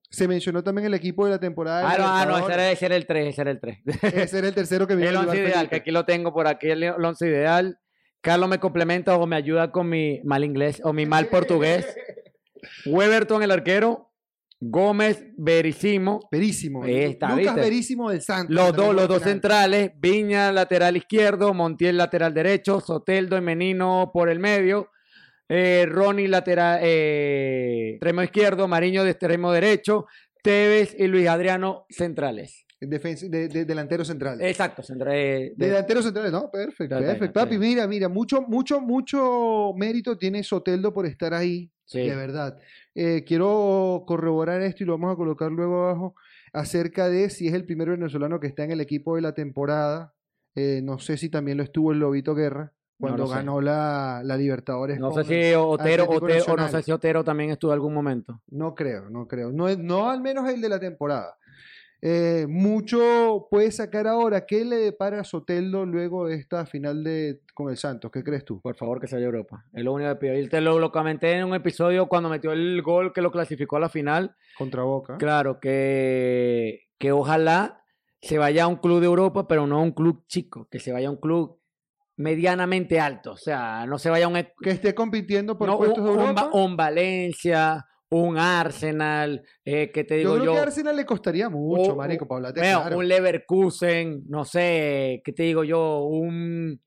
[0.09, 1.81] Se mencionó también el equipo de la temporada.
[1.91, 3.79] Ah, no, ah, no, ese era, ese era el 3, ese era el 3.
[4.03, 5.71] Ese era el tercero que vino El a once llevar ideal, Felipe.
[5.71, 7.79] que aquí lo tengo por aquí, el el once ideal.
[8.21, 11.87] Carlos me complementa o me ayuda con mi mal inglés o mi mal portugués.
[12.87, 14.13] Weberton, el arquero.
[14.59, 16.21] Gómez, Verísimo.
[16.31, 16.83] Verísimo.
[16.85, 17.61] Lucas ¿viste?
[17.61, 18.55] Verísimo del Santos.
[18.55, 24.29] Los también los dos centrales, Viña lateral izquierdo, Montiel lateral derecho, Soteldo y Menino por
[24.31, 24.91] el medio,
[25.49, 30.07] eh, Ronnie lateral eh, extremo izquierdo, Mariño de extremo derecho,
[30.43, 32.65] Tevez y Luis Adriano centrales.
[32.81, 34.39] Defensa- de, de- delantero central.
[34.43, 37.33] Exacto, centra- eh, De de- delantero central, no, perfecto, perfecto.
[37.41, 42.07] Papi, mira, mira, mucho, mucho, mucho mérito tiene Soteldo por estar ahí, sí.
[42.07, 42.59] de verdad.
[42.95, 46.15] Eh, quiero corroborar esto y lo vamos a colocar luego abajo
[46.53, 50.13] acerca de si es el primer venezolano que está en el equipo de la temporada.
[50.55, 54.99] Eh, no sé si también lo estuvo el Lobito Guerra cuando ganó la, la Libertadores.
[54.99, 58.41] No sé si Otero, Otero- o no sé si Otero también estuvo en algún momento.
[58.49, 59.53] No creo, no creo.
[59.53, 61.37] No, no al menos el de la temporada.
[62.03, 64.45] Eh, mucho puede sacar ahora.
[64.47, 68.11] ¿Qué le depara a Soteldo luego de esta final de, con el Santos?
[68.11, 68.61] ¿Qué crees tú?
[68.61, 69.65] Por favor, que se vaya a Europa.
[69.73, 70.39] Es lo único que pido.
[70.39, 73.77] Y te lo, lo comenté en un episodio cuando metió el gol que lo clasificó
[73.77, 74.37] a la final.
[74.59, 75.17] Contra Boca.
[75.19, 77.83] Claro, que, que ojalá
[78.21, 80.93] se vaya a un club de Europa, pero no a un club chico, que se
[80.93, 81.61] vaya a un club
[82.17, 83.33] medianamente alto.
[83.33, 86.05] O sea, no se vaya a un, e- Que esté compitiendo por no, un, puestos
[86.05, 86.51] de Europa.
[86.53, 87.87] Un Valencia,
[88.23, 90.53] un Arsenal, eh, que te yo digo creo yo.
[90.53, 92.99] que a Arsenal le costaría mucho, o- marico, para hablarte Veo, claro.
[92.99, 96.05] un Leverkusen, no sé, ¿qué te digo yo?
[96.07, 96.81] Un,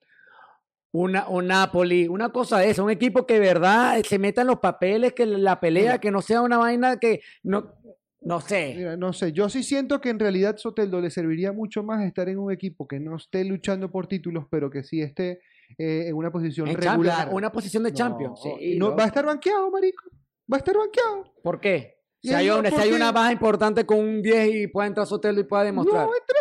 [0.92, 4.60] una, un Napoli, una cosa de eso, un equipo que verdad se meta en los
[4.60, 5.98] papeles, que la pelea, Mira.
[6.00, 7.74] que no sea una vaina que no,
[8.22, 8.74] no sé.
[8.76, 12.28] Mira, no sé, yo sí siento que en realidad Soteldo le serviría mucho más estar
[12.28, 15.42] en un equipo que no esté luchando por títulos, pero que sí esté
[15.78, 17.28] eh, en una posición En regular.
[17.28, 18.40] una, una posición de No, Champions.
[18.42, 20.04] sí, no, va a estar banqueado, marico.
[20.52, 21.34] Va a estar banqueado.
[21.44, 21.96] ¿Por qué?
[22.22, 22.96] Si hay, una, si ¿por hay qué?
[22.96, 26.06] una baja importante con un 10 y puede entrar Sotelo y pueda demostrar.
[26.08, 26.36] No, entra.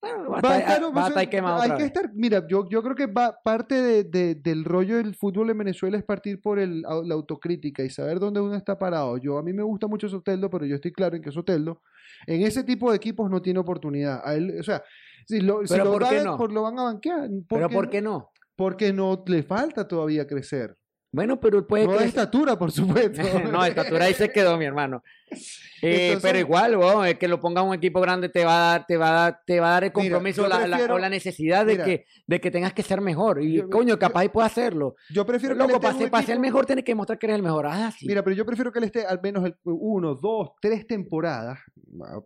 [0.00, 2.82] Bueno, va a Va a estar- va a quemado hay que estar, mira, yo, yo
[2.82, 6.58] creo que va, parte de- de- del rollo del fútbol en Venezuela es partir por
[6.58, 9.16] el, la autocrítica y saber dónde uno está parado.
[9.18, 11.82] Yo, a mí me gusta mucho Soteldo, pero yo estoy claro en que Soteldo
[12.26, 14.22] en ese tipo de equipos no tiene oportunidad.
[14.24, 14.82] A él, o sea,
[15.26, 16.36] si lo, si Pero lo ¿por qué da, no?
[16.36, 17.28] por- lo van a banquear.
[17.48, 18.32] Pero ¿por qué no?
[18.56, 20.76] Porque no le falta todavía crecer.
[21.14, 23.20] Bueno, pero puede No de estatura, por supuesto.
[23.52, 25.02] no, estatura ahí se quedó, mi hermano.
[25.82, 28.70] Eh, Entonces- pero igual, weón, es que lo ponga un equipo grande te va a
[28.72, 30.98] dar, te va a dar, te va a dar el Mira, compromiso yo la- o
[30.98, 31.84] la necesidad de mira.
[31.84, 33.42] que, de que tengas que ser mejor.
[33.42, 34.94] Y Yo- coño, yo- capaz y puede hacerlo.
[35.10, 37.66] Yo prefiero Loco, para ser, para ser mejor tienes que mostrar que eres el mejor.
[37.66, 38.06] Ah, sí.
[38.06, 41.58] Mira, pero yo prefiero que él esté al menos el- uno, dos, tres temporadas,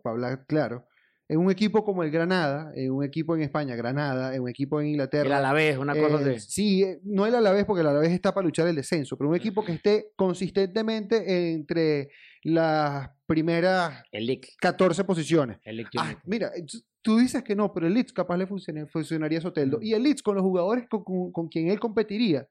[0.01, 0.85] para hablar claro,
[1.29, 4.79] en un equipo como el Granada, en un equipo en España, Granada, en un equipo
[4.79, 5.37] en el Inglaterra.
[5.39, 6.49] Alavés, una cosa eh, así.
[6.51, 9.35] Sí, eh, no el Alavés, porque el Alavés está para luchar el descenso, pero un
[9.35, 12.09] equipo que esté consistentemente entre
[12.43, 14.55] las primeras El Leeds.
[14.61, 15.57] 14 posiciones.
[15.63, 19.41] El Ah, mira, es- tú dices que no, pero el Leeds capaz le funcionaría a
[19.41, 19.79] Soteldo.
[19.79, 19.83] Mm.
[19.83, 22.47] Y el Leeds con los jugadores con, con- con quien él competiría,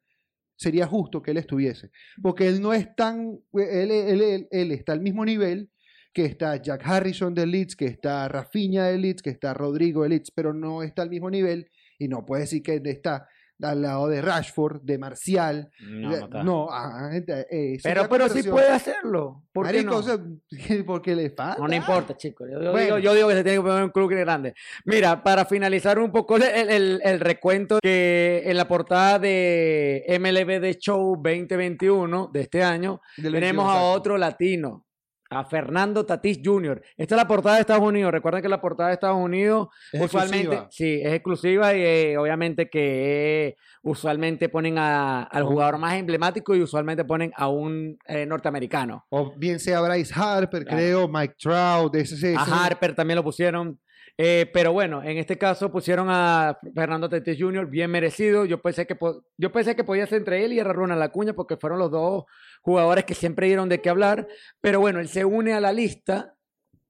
[0.58, 1.90] sería justo que él estuviese.
[2.22, 5.70] Porque él no es tan, él, él- él- él está al mismo nivel
[6.16, 10.12] que está Jack Harrison del Leeds, que está Rafinha del Leeds, que está Rodrigo del
[10.12, 13.28] Leeds, pero no está al mismo nivel y no puede decir que está
[13.62, 15.70] al lado de Rashford, de Marcial.
[15.80, 16.42] No, de- no está.
[16.42, 19.44] no, ah, eh, sería pero, pero sí puede hacerlo.
[19.52, 19.98] ¿Por qué Marico, no?
[19.98, 20.18] o sea,
[20.86, 21.60] porque le falta.
[21.60, 22.48] No, no importa, chicos.
[22.50, 22.84] Yo, yo Bueno.
[22.86, 24.54] digo, yo digo que se tiene que poner un club grande.
[24.86, 30.60] Mira, para finalizar un poco el, el- el recuento, que en la portada de MLB
[30.62, 34.85] The Show 2021 de este año, tenemos 21, a otro latino,
[35.30, 36.82] a Fernando Tatís Jr.
[36.96, 38.12] Esta es la portada de Estados Unidos.
[38.12, 40.68] Recuerden que la portada de Estados Unidos Es usualmente, exclusiva.
[40.70, 46.54] sí, es exclusiva y eh, obviamente que eh, usualmente ponen a- al jugador más emblemático
[46.54, 49.04] y usualmente ponen a un eh, norteamericano.
[49.08, 53.78] O bien sea Bryce Harper, creo, Mike Trout, ese, ese- A Harper también lo pusieron.
[54.18, 57.66] Eh, pero bueno, en este caso pusieron a Fernando Tatis Jr.
[57.66, 58.44] bien merecido.
[58.46, 58.96] Yo pensé que
[59.36, 62.24] yo pensé que podía ser entre él y Ronald Acuña porque fueron los dos
[62.62, 64.26] jugadores que siempre dieron de qué hablar.
[64.60, 66.35] Pero bueno, él se une a la lista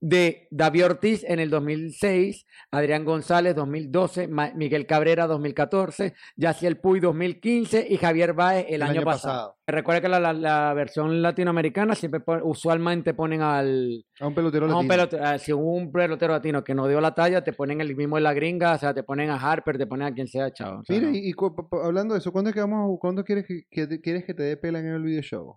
[0.01, 7.01] de David Ortiz en el 2006, Adrián González 2012, Ma- Miguel Cabrera 2014, Yaciel Puy
[7.01, 9.57] 2015 y Javier Baez el, año, pasado.
[9.67, 14.69] Recuerda que la, la- la versión latinoamericana siempre usualmente ponen al, A un pelotero a
[14.69, 14.89] un latino.
[14.95, 18.17] pelotero, ah, si un pelotero latino que no dio la talla, te ponen el mismo
[18.17, 20.81] de la gringa, o sea, te ponen a Harper, te ponen a quien sea, chavo.
[20.81, 21.17] o sea, Mira, no.
[21.17, 21.35] y,
[21.83, 24.43] hablando de eso, ¿cuándo, es que vamos a- ¿cuándo quieres que, que quieres que te
[24.43, 25.57] dé pela en el video show?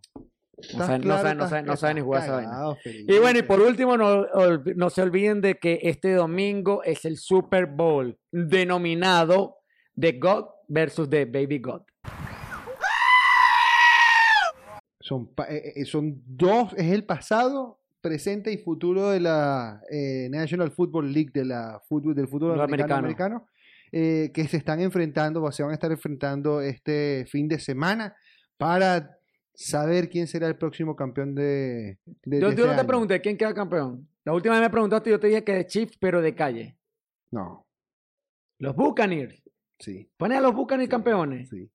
[0.73, 2.75] No saben- no saben- no saben- no saben ni jugar esa vaina.
[3.07, 4.25] Y bueno, y por último, no,
[4.75, 9.57] no se olviden de que este domingo es el Super Bowl denominado
[9.99, 11.81] The God versus The Baby God.
[15.01, 20.71] Son, eh, eh, son dos, es el pasado, presente y futuro de la eh, National
[20.71, 22.95] Football League, de la fútbol, del fútbol americano.
[22.95, 23.47] americano,
[23.91, 28.15] eh, que se están enfrentando, o se van a estar enfrentando este fin de semana
[28.57, 29.17] para
[29.67, 32.87] saber quién será el próximo campeón de, de, Yo, de yo este no te año.
[32.87, 34.07] pregunté quién queda campeón.
[34.23, 36.77] La última vez me preguntaste yo te dije que de Chiefs, pero de calle.
[37.31, 37.65] No,
[38.59, 39.41] Los Buccaneers.
[39.79, 41.49] sí, Pone a los Buccaneers campeones.
[41.49, 41.69] sí.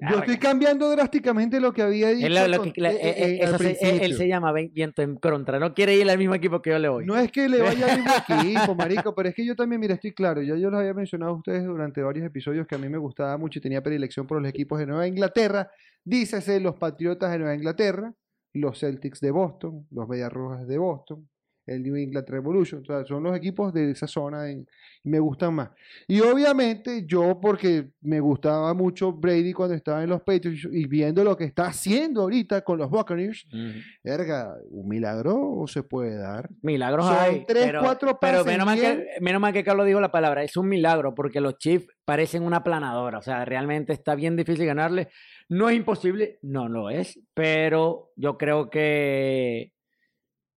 [0.00, 2.98] Yo estoy cambiando drásticamente lo que había dicho Él, lo- lo con- que- la- eh,
[3.02, 4.16] eh, al eso se- él principio.
[4.16, 5.58] se llama viento en contra.
[5.58, 7.04] No quiere ir al mismo equipo que yo le voy.
[7.04, 8.12] No es que le vaya al mismo
[8.68, 11.32] equipo, marico, pero es que yo también, mira, estoy claro, ya yo los había mencionado
[11.32, 14.40] a ustedes durante varios episodios que a mí me gustaba mucho y tenía predilección por
[14.40, 15.68] los equipos de Nueva Inglaterra.
[16.04, 18.12] Dícese los Patriotas de Nueva Inglaterra,
[18.54, 21.28] los Celtics de Boston, los Bellas Rojas de Boston,
[21.68, 24.64] el New England Revolution, o sea, son los equipos de esa zona y
[25.04, 25.70] me gustan más.
[26.06, 31.22] Y obviamente yo, porque me gustaba mucho Brady cuando estaba en los Patriots y viendo
[31.24, 33.78] lo que está haciendo ahorita con los Buccaneers, Ujú.
[34.02, 36.48] verga, un milagro se puede dar.
[36.62, 37.44] Milagros Son hay.
[37.46, 40.42] tres, pero, cuatro pero menos mal, que, menos mal que Carlos dijo la palabra.
[40.42, 43.18] Es un milagro porque los Chiefs parecen una planadora.
[43.18, 45.08] O sea, realmente está bien difícil ganarle.
[45.48, 47.18] No es imposible, no lo es.
[47.34, 49.72] Pero yo creo que.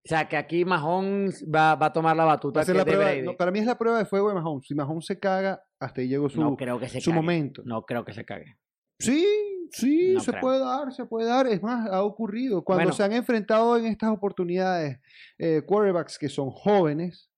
[0.04, 3.16] O sea, que aquí Mahomes va, va a tomar la batuta que la de prueba-
[3.24, 4.66] no, para mí es la prueba de fuego de Mahomes.
[4.68, 7.22] Si Mahomes se caga, hasta ahí llegó su, No creo que se su cague.
[7.22, 7.62] momento.
[7.66, 8.58] No creo que se cague.
[8.98, 9.26] Sí,
[9.72, 10.42] sí, No se creo.
[10.42, 11.46] puede dar, se puede dar.
[11.48, 12.64] Es más, ha ocurrido.
[12.64, 12.94] Cuando Bueno.
[12.96, 15.00] se han enfrentado en estas oportunidades
[15.38, 17.30] eh, quarterbacks que son jóvenes,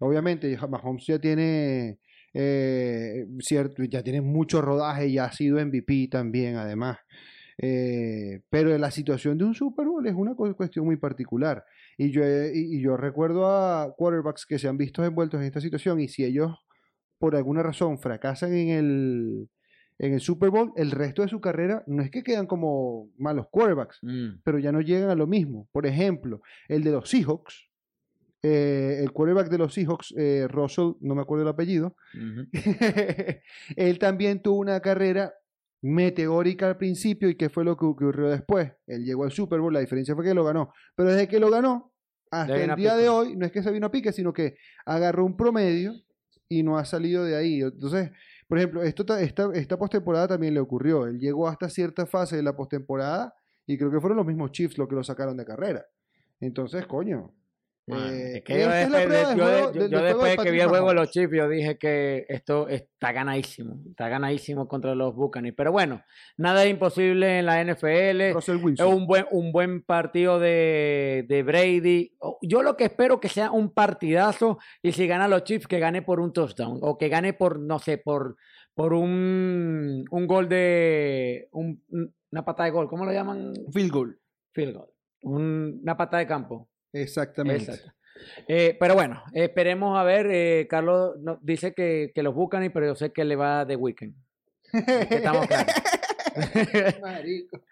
[0.00, 1.98] obviamente Mahomes ya tiene
[2.34, 6.98] eh, cierto, ya tiene mucho rodaje y ha sido MVP también, además.
[7.60, 11.64] Eh, pero la situación de un Super Bowl es una cu- cuestión muy particular.
[11.98, 15.60] Y yo, he- y yo recuerdo a quarterbacks que se han visto envueltos en esta
[15.60, 16.56] situación y si ellos
[17.18, 19.48] por alguna razón fracasan en el,
[19.98, 23.46] en el Super Bowl, el resto de su carrera no es que quedan como malos
[23.50, 24.40] quarterbacks, Mm.
[24.44, 25.68] pero ya no llegan a lo mismo.
[25.72, 27.68] Por ejemplo, el de los Seahawks,
[28.44, 31.96] eh, el quarterback de los Seahawks, eh, Russell, no me acuerdo el apellido,
[33.76, 35.34] él también tuvo una carrera
[35.82, 38.72] meteórica al principio y qué fue lo que ocurrió después.
[38.86, 41.50] Él llegó al Super Bowl, la diferencia fue que lo ganó, pero desde que lo
[41.50, 41.92] ganó
[42.30, 45.24] hasta el día de hoy, no es que se vino a pique, sino que agarró
[45.24, 45.94] un promedio
[46.48, 47.60] y no ha salido de ahí.
[47.62, 48.10] Entonces,
[48.48, 51.06] por ejemplo, esto, ta- esta, esta postemporada también le ocurrió.
[51.06, 53.34] Él llegó hasta cierta fase de la postemporada
[53.66, 55.86] y creo que fueron los mismos Chiefs los que lo sacaron de carrera.
[56.40, 57.32] Entonces, coño.
[57.96, 60.68] Eh, es que yo después, de- yo de- juego- yo- yo de que vi el
[60.68, 61.10] juego de los.
[61.10, 63.80] Chiefs, yo dije que esto está ganadísimo.
[63.88, 65.56] Está ganadísimo contra los Buccaneers.
[65.56, 66.02] Pero bueno,
[66.36, 68.32] nada es imposible en la NFL.
[68.74, 72.12] Es un buen, un buen partido de, de Brady.
[72.20, 75.78] O- Yo lo que espero que sea un partidazo y si gana los Chiefs, que
[75.78, 78.36] gane por un touchdown o que gane por, no sé, por,
[78.74, 81.48] por un, un gol de...
[81.52, 81.82] un-
[82.30, 83.54] una patada de gol, ¿cómo lo llaman?
[83.72, 84.20] Field goal.
[84.52, 84.88] Field goal.
[85.22, 86.68] Un- una patada de campo.
[86.92, 87.64] Exactamente.
[87.72, 87.92] Exacto.
[88.48, 90.26] Eh, pero bueno, esperemos a ver.
[90.30, 93.76] eh, Carlos no- dice que, que los buscan, pero yo sé que le va de
[93.76, 94.14] weekend.
[94.72, 95.72] Que estamos claros.
[97.02, 97.62] Marico.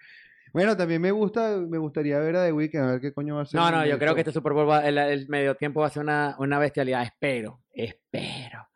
[0.53, 3.41] Bueno, también me gusta, me gustaría ver a The Weeknd, a ver qué coño va
[3.41, 3.61] a hacer.
[3.61, 4.33] No, no, yo creo que este.
[4.33, 7.03] Super Bowl, va- el, el medio tiempo va a ser una, una bestialidad.
[7.03, 8.67] Espero, espero.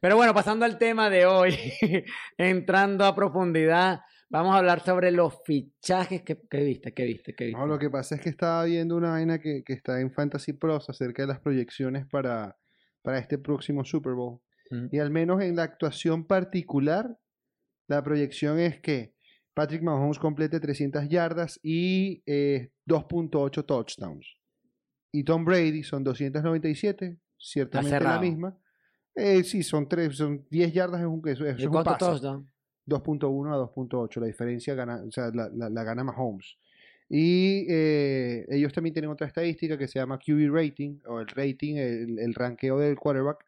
[0.00, 1.56] Pero bueno, pasando al tema de hoy,
[2.36, 7.46] entrando a profundidad, vamos a hablar sobre los fichajes que, que viste, que viste, que
[7.46, 7.60] viste.
[7.60, 10.54] No, lo que pasa es que estaba viendo una vaina que, que está en Fantasy
[10.54, 12.56] Pros acerca de las proyecciones para,
[13.02, 14.40] para este próximo Super Bowl.
[14.70, 14.86] Mm.
[14.92, 17.18] Y al menos en la actuación particular,
[17.88, 19.14] la proyección es que
[19.52, 24.36] Patrick Mahomes complete 300 yardas y eh, 2.8 touchdowns.
[25.12, 28.56] Y Tom Brady son 297, ciertamente la misma.
[29.16, 31.98] Eh, sí, son, tres, son 10 yardas, es un, ¿Y es un pase.
[31.98, 32.49] touchdowns?
[32.90, 34.20] 2.1 a 2.8.
[34.20, 36.58] La diferencia gana, o sea, la, la- la gana Mahomes.
[37.08, 41.76] Y eh, ellos también tienen otra estadística que se llama QB rating, o el rating,
[41.76, 43.44] el, el ranqueo del quarterback.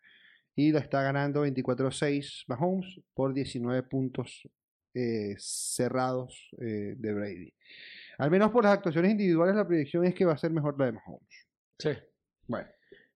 [0.57, 4.49] Y la está ganando 24-6 Mahomes por 19 puntos
[4.95, 7.55] eh, cerrados eh, de Brady.
[8.19, 10.87] Al menos por las actuaciones individuales, la proyección es que va a ser mejor la
[10.87, 11.47] de Mahomes.
[11.79, 11.91] Sí.
[12.49, 12.69] Bueno,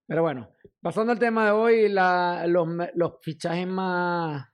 [0.07, 0.49] Pero bueno,
[0.81, 4.47] pasando al tema de hoy, la- los, los fichajes más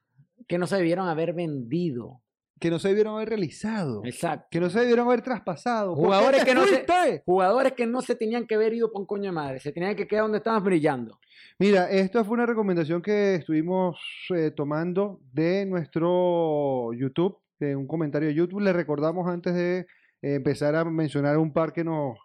[0.48, 2.20] que no se debieron haber vendido.
[2.60, 4.46] que no se debieron haber realizado, Exacto.
[4.50, 5.94] que no se debieron haber traspasado.
[5.96, 7.22] ¿Por qué Jugadores que no se-?
[7.24, 9.96] Jugadores que no se tenían que haber ido por un coño de madre, se tenían
[9.96, 11.18] que quedar donde estaban brillando.
[11.58, 13.98] Mira, esta fue una recomendación que estuvimos
[14.32, 18.60] eh, tomando de nuestro YouTube, de un comentario de YouTube.
[18.60, 19.86] Le recordamos antes de eh,
[20.34, 22.16] empezar a mencionar un par que nos,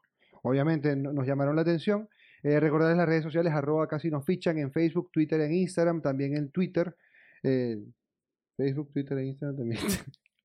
[0.43, 2.07] obviamente, no- nos llamaron la atención.
[2.43, 6.35] Eh, recordarles las redes sociales, arroba casi nos fichan en Facebook, Twitter, en Instagram, también
[6.37, 6.95] en Twitter.
[7.43, 7.77] eh,
[8.57, 9.81] Facebook, Twitter, e Instagram también.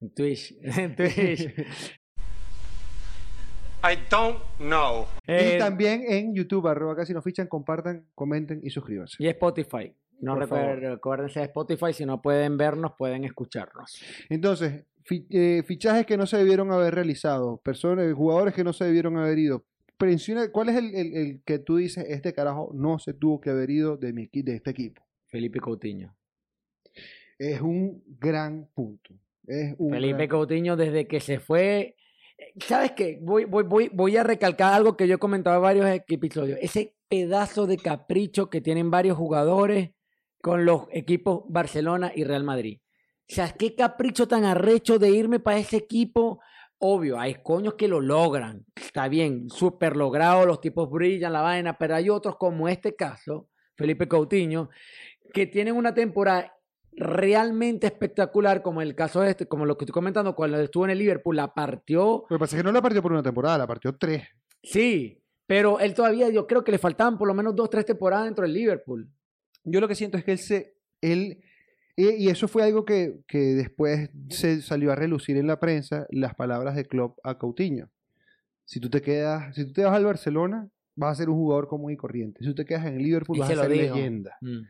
[0.00, 0.54] En Twitch.
[0.62, 1.48] En Twitch.
[3.84, 5.06] I don't know.
[5.26, 9.16] Eh, y también en YouTube, arroba casi nos fichan, compartan, comenten y suscríbanse.
[9.18, 9.92] y Spotify.
[10.20, 14.00] No recuérdense de Spotify, si no pueden vernos, pueden escucharnos.
[14.28, 18.84] Entonces, Fi- eh, fichajes que no se debieron haber realizado, personas, jugadores que no se
[18.84, 19.64] debieron haber ido.
[20.52, 23.70] ¿Cuál es el, el- el que tú dices, este carajo no se tuvo que haber
[23.70, 25.02] ido de, mi, de este equipo?
[25.26, 26.14] Felipe Coutinho.
[27.42, 29.14] Es un gran punto.
[29.46, 31.96] Es un Felipe gran- Coutinho desde que se fue.
[32.38, 33.18] eh, ¿Sabes qué?
[33.20, 36.58] Voy, voy, voy, voy a recalcar algo que yo he comentado en varios episodios.
[36.62, 39.90] Ese pedazo de capricho que tienen varios jugadores
[40.40, 42.78] con los equipos Barcelona y Real Madrid.
[43.28, 46.40] O sea, qué capricho tan arrecho de irme para ese equipo.
[46.78, 48.66] Obvio, hay coños que lo logran.
[48.76, 53.48] Está bien, súper logrado, los tipos brillan la vaina, pero hay otros como este caso,
[53.76, 54.68] Felipe Coutinho,
[55.32, 56.52] que tienen una temporada
[56.96, 60.98] realmente espectacular, como el caso este, como lo que estoy comentando, cuando estuvo en el
[60.98, 63.66] Liverpool, la partió, Lo que pasa es que no la partió por una temporada, la
[63.66, 64.24] partió tres.
[64.62, 68.24] sí, pero él todavía, yo creo que le faltaban por lo menos dos, tres temporadas
[68.26, 69.10] dentro del Liverpool.
[69.64, 70.76] Yo lo que siento es que él se.
[71.02, 71.42] Él,
[71.94, 76.06] y, y eso fue algo que, que después se salió a relucir en la prensa,
[76.10, 77.90] las palabras de Klopp a Coutinho.
[78.64, 81.68] Si tú te quedas, si tú te vas al Barcelona, vas a ser un jugador
[81.68, 82.38] común y corriente.
[82.40, 84.36] Si tú te quedas en el Liverpool, Y vas a ser leyenda.
[84.40, 84.60] Mm.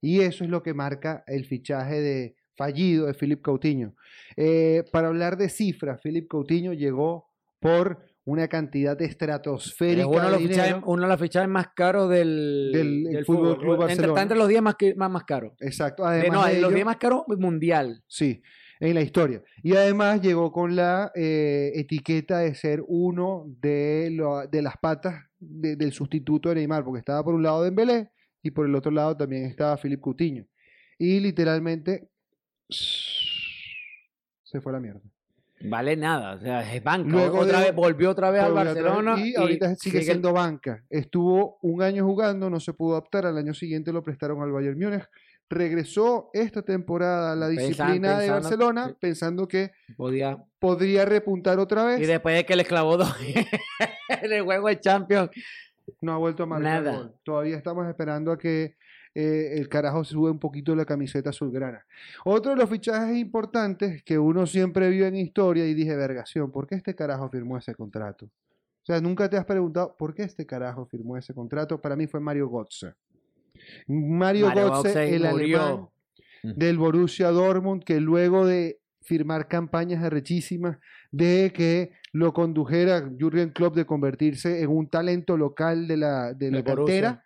[0.00, 3.94] Y eso es lo que marca el fichaje de fallido de Philip Coutinho.
[4.36, 7.28] Eh, para hablar de cifras, Philip Coutinho llegó
[7.58, 11.68] por una cantidad estratosférica Es uno de, de los fichajes, uno de los fichajes más
[11.74, 14.08] caros del, Del- el Fútbol Club Entre, Barcelona.
[14.12, 15.52] está entre los 10 más, más, más caros.
[15.60, 16.02] Exacto.
[16.04, 18.02] De- Además no, de de los ello- 10 más caros mundial.
[18.06, 18.42] Sí,
[18.78, 19.42] en la historia.
[19.62, 25.24] Y además llegó con la eh, etiqueta de ser uno de, lo- de las patas
[25.38, 28.10] de- del sustituto de Neymar, porque estaba por un lado Dembélé
[28.42, 30.44] y por el otro lado también estaba Philip Coutinho.
[30.98, 32.08] Y literalmente
[34.44, 35.00] se fue a la mierda.
[35.62, 37.06] Vale nada, o sea, es banca.
[37.10, 39.16] Luego otra de- vez, volvió otra vez al vez Barcelona.
[39.20, 40.82] y ahorita sigue sigue- siendo banca.
[40.88, 43.26] Estuvo un año jugando, no se pudo adaptar.
[43.26, 45.04] Al año siguiente lo prestaron al Bayern Múnich.
[45.50, 50.38] Regresó esta temporada a la Pensan- disciplina de Barcelona, pensando que Podía.
[50.58, 52.00] podría repuntar otra vez.
[52.00, 53.14] Y después de que le clavó dos
[54.08, 55.28] en el juego de Champions.
[56.00, 56.96] No ha vuelto a marcar Nada.
[56.98, 57.14] gol.
[57.22, 58.76] Todavía estamos esperando a que
[59.14, 61.84] eh, el carajo se sube un poquito la camiseta azulgrana.
[62.24, 66.66] Otro de los fichajes importantes que uno siempre vio en historia y dije, vergación, ¿por
[66.66, 68.26] qué este carajo firmó ese contrato?
[68.26, 71.80] O sea, nunca te has preguntado por qué este carajo firmó ese contrato.
[71.80, 72.94] Para mí fue Mario Götze.
[73.86, 75.60] Mario, Mario Götze, Götze el murió.
[75.62, 75.88] alemán
[76.42, 80.78] del Borussia Dortmund, que luego de firmar campañas arrechísimas
[81.10, 86.50] de que lo condujera Jürgen Klopp de convertirse en un talento local de la, de
[86.50, 87.24] la cantera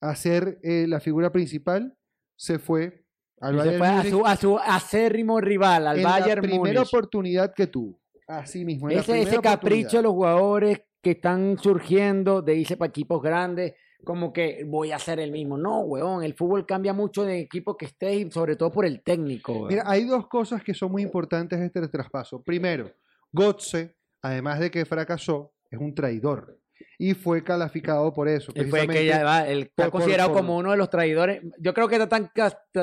[0.00, 1.96] a ser eh, la figura principal,
[2.36, 3.04] se fue
[3.40, 6.48] al Y se Bayern fue a su, a su acérrimo rival, al en Bayern la
[6.48, 6.88] primera Múnich.
[6.88, 7.98] oportunidad que tuvo.
[8.26, 12.88] Así mismo, en Ese, ese capricho de los jugadores que están surgiendo de irse para
[12.88, 13.74] equipos grandes,
[14.04, 15.56] como que voy a ser el mismo.
[15.56, 19.02] No, weón, el fútbol cambia mucho de equipo que estés y sobre todo por el
[19.02, 19.52] técnico.
[19.52, 19.68] weón.
[19.68, 22.42] Mira, hay dos cosas que son muy importantes de este traspaso.
[22.42, 22.90] Primero,
[23.32, 26.58] Götze, además de que fracasó, es un traidor
[26.98, 28.52] y fue calificado por eso.
[28.54, 31.42] Él fue que ya va, está por- considerado por- como uno de los traidores.
[31.58, 32.30] Yo creo que está tan,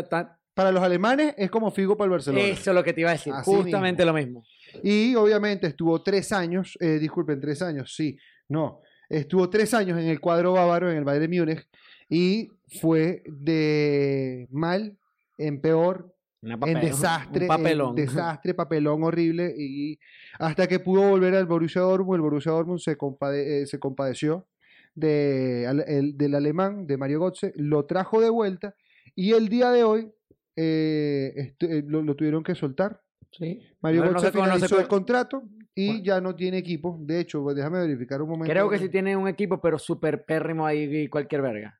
[0.09, 2.43] tan- Para los alemanes es como Figo para el Barcelona.
[2.45, 4.43] eso es lo que te iba a decir, Así justamente lo mismo.
[4.83, 8.17] Y obviamente estuvo tres años, eh, disculpen, tres años, sí,
[8.49, 11.67] no, estuvo tres años en el cuadro bávaro, en el Bayern de Múnich,
[12.09, 14.95] y fue de mal
[15.37, 16.12] en peor,
[16.43, 17.89] Una en desastre, un papelón.
[17.89, 19.97] en desastre, papelón horrible, y
[20.39, 24.45] hasta que pudo volver al Borussia Dortmund, el Borussia Dortmund se, compade- eh, se compadeció
[24.93, 28.75] de, al- el- del alemán, de Mario Götze, lo trajo de vuelta,
[29.15, 30.11] y el día de hoy
[30.55, 33.01] eh, este, eh, lo- lo tuvieron que soltar.
[33.31, 33.61] Sí.
[33.81, 36.03] Mario Bueno, no Götze sé cómo- no sé finalizó el contrato y Bueno.
[36.03, 36.97] ya no tiene equipo.
[37.01, 38.51] De hecho, pues, déjame verificar un momento.
[38.51, 41.79] Creo que sí tiene un equipo, pero súper pérrimo ahí cualquier verga.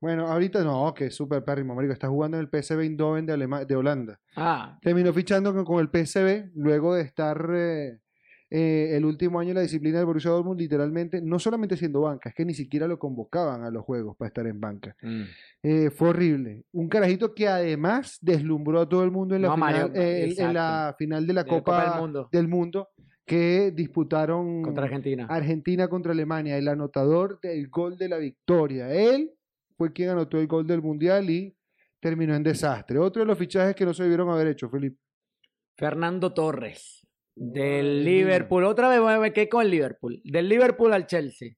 [0.00, 1.92] Bueno, ahorita no, que es súper pérrimo, marico.
[1.92, 4.20] Está jugando en el PSV Eindhoven de, Alema- de Holanda.
[4.36, 7.98] Ah, Terminó fichando con, con el PSV luego de estar eh,
[8.50, 12.28] eh, el último año en la disciplina del Borussia Dortmund, literalmente, no solamente siendo banca,
[12.28, 14.96] es que ni siquiera lo convocaban a los juegos para estar en banca.
[15.02, 15.22] mm.
[15.64, 16.62] Eh, fue horrible.
[16.72, 20.22] Un carajito que además deslumbró a todo el mundo en la, No, final, Mario, eh,
[20.24, 20.52] en exacto.
[20.52, 22.28] la final de la De la Copa, Copa del Mundo.
[22.30, 22.88] del Mundo
[23.26, 25.26] que disputaron contra Argentina.
[25.28, 28.90] Argentina contra Alemania, el anotador del gol de la victoria.
[28.94, 29.32] Él
[29.78, 31.56] fue quien anotó el gol del Mundial y
[32.00, 32.98] terminó en desastre.
[32.98, 34.98] Otro de los fichajes que no se debieron haber hecho, Felipe.
[35.76, 37.06] Fernando Torres,
[37.36, 38.64] del el Liverpool.
[38.64, 40.20] Otra vez me quedé con el Liverpool.
[40.24, 41.50] Del Liverpool al Chelsea.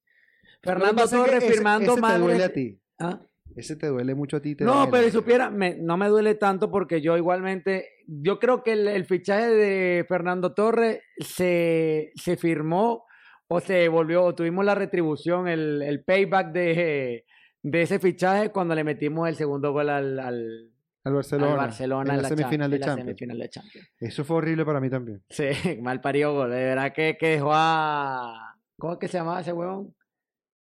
[0.62, 2.12] Fernando Torres ese- firmando ese más.
[2.14, 2.78] te duele a ti.
[2.98, 3.20] ¿Ah?
[3.56, 4.54] Ese te duele mucho a ti.
[4.54, 8.62] te No, pero si supiera, me- no me duele tanto porque yo igualmente, yo creo
[8.62, 13.06] que el, el fichaje de Fernando Torres se, se firmó
[13.48, 17.24] o se volvió, o tuvimos la retribución, el, el payback de,
[17.62, 20.70] de ese fichaje cuando le metimos el segundo gol al, al,
[21.04, 21.52] Al Barcelona.
[21.52, 23.06] al Barcelona en la, semifinal de en la Champions.
[23.06, 23.88] semifinal de Champions.
[23.98, 25.22] Eso fue horrible para mí también.
[25.28, 25.44] Sí,
[25.82, 26.50] mal parido gol.
[26.50, 28.56] De verdad que, que dejó a.
[28.78, 29.94] ¿Cómo es que se llamaba ese huevón?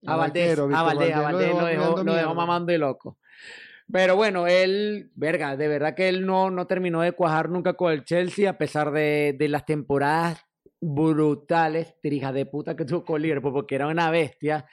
[0.06, 0.58] A Valdés.
[0.58, 3.18] A Valdés, a Valdés lo dejó lo dejó mamando y loco.
[3.90, 7.92] Pero bueno, él, verga, de verdad que él no, no terminó de cuajar nunca con
[7.92, 10.44] el Chelsea, a pesar de, de las temporadas
[10.80, 14.66] brutales, trijas de puta que tuvo con Liverpool, porque era una bestia.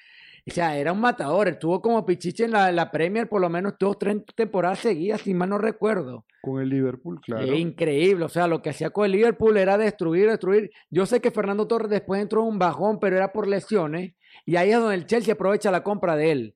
[0.45, 1.47] O sea, era un matador.
[1.47, 5.33] Estuvo como Pichiche en la, la Premier, por lo menos dos, tres temporadas seguidas, si
[5.33, 6.25] mal no recuerdo.
[6.41, 7.43] Con el Liverpool, claro.
[7.43, 10.71] Es increíble, o sea, lo que hacía con el Liverpool era destruir, destruir.
[10.89, 14.15] Yo sé que Fernando Torres después entró en un bajón, pero era por lesiones,
[14.45, 16.55] y ahí es donde el Chelsea aprovecha la compra de él.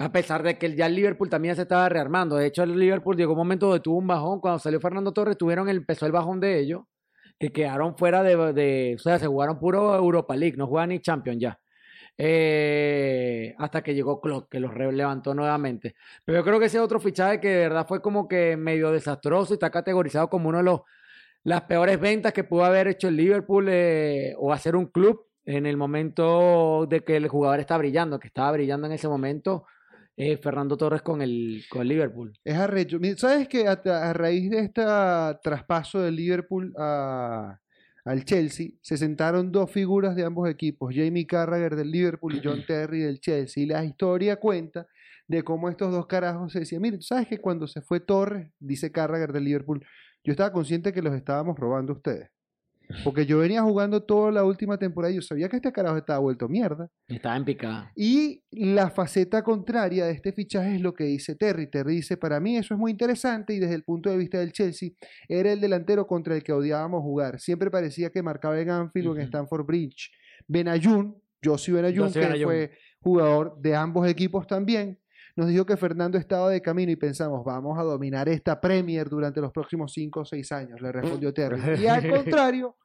[0.00, 2.36] A pesar de que ya el Liverpool también se estaba rearmando.
[2.36, 4.38] De hecho, el Liverpool llegó un momento donde tuvo un bajón.
[4.40, 6.82] Cuando salió Fernando Torres, tuvieron el, empezó el bajón de ellos,
[7.40, 11.00] que quedaron fuera de, de- o sea, se jugaron puro Europa League, no juegan ni
[11.00, 11.58] Champions ya.
[12.20, 15.94] Eh, hasta que llegó Klopp, que los levantó nuevamente.
[16.24, 19.52] Pero yo creo que ese otro fichaje que de verdad fue como que medio desastroso
[19.52, 20.80] y está categorizado como uno de los
[21.44, 25.64] las peores ventas que pudo haber hecho el Liverpool eh, o hacer un club en
[25.66, 29.64] el momento de que el jugador está brillando, que estaba brillando en ese momento,
[30.16, 32.36] eh, Fernando Torres con el, con Liverpool.
[32.44, 32.98] Es arrecho.
[33.16, 34.82] ¿Sabes que a, a raíz de este
[35.42, 37.58] traspaso del Liverpool a-
[38.08, 42.64] al Chelsea, se sentaron dos figuras de ambos equipos, Jamie Carragher del Liverpool y John
[42.66, 43.62] Terry del Chelsea.
[43.62, 44.86] Y la historia cuenta
[45.26, 48.50] de cómo estos dos carajos se decían, mire, ¿tú sabes que cuando se fue Torres,
[48.58, 49.84] dice Carragher del Liverpool,
[50.24, 52.30] yo estaba consciente que los estábamos robando a ustedes.
[53.04, 56.18] Porque yo venía jugando toda la última temporada y yo sabía que este carajo estaba
[56.20, 56.88] vuelto mierda.
[57.06, 57.92] Estaba en picada.
[57.94, 61.70] Y la faceta contraria de este fichaje es lo que dice Terry.
[61.70, 64.52] Terry dice, para mí eso es muy interesante y desde el punto de vista del
[64.52, 64.90] Chelsea,
[65.28, 67.40] era el delantero contra el que odiábamos jugar.
[67.40, 69.26] Siempre parecía que marcaba en Anfield o en Ujú.
[69.26, 70.10] Stamford Bridge.
[70.46, 71.14] Benayun,
[71.44, 72.50] Josie Benayun, Josie que Benayoun.
[72.50, 72.70] fue
[73.00, 74.98] jugador de ambos equipos también,
[75.38, 79.40] nos dijo que Fernando estaba de camino y pensamos, vamos a dominar esta Premier durante
[79.40, 81.80] los próximos 5 o 6 años, le respondió Terry.
[81.80, 82.76] Y al contrario,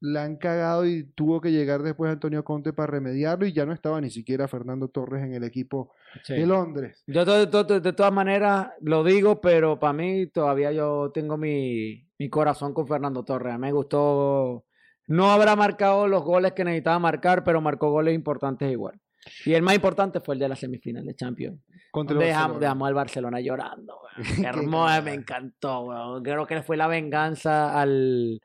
[0.00, 3.72] la han cagado y tuvo que llegar después Antonio Conte para remediarlo y ya no
[3.72, 5.92] estaba ni siquiera Fernando Torres en el equipo
[6.22, 6.34] Sí.
[6.34, 7.02] de Londres.
[7.06, 12.28] Yo to- de todas maneras lo digo, pero para mí todavía yo tengo mi, mi
[12.28, 13.58] corazón con Fernando Torres.
[13.58, 14.64] Me gustó.
[15.08, 19.00] No habrá marcado los goles que necesitaba marcar, pero marcó goles importantes igual.
[19.44, 21.60] Y el más importante fue el de la semifinal de Champions.
[21.90, 22.60] Contra Dejamos, Barcelona.
[22.60, 23.98] dejamos al Barcelona llorando.
[24.42, 25.00] cagada.
[25.02, 25.86] me encantó.
[25.86, 26.22] weón.
[26.22, 28.40] Creo que fue la venganza al,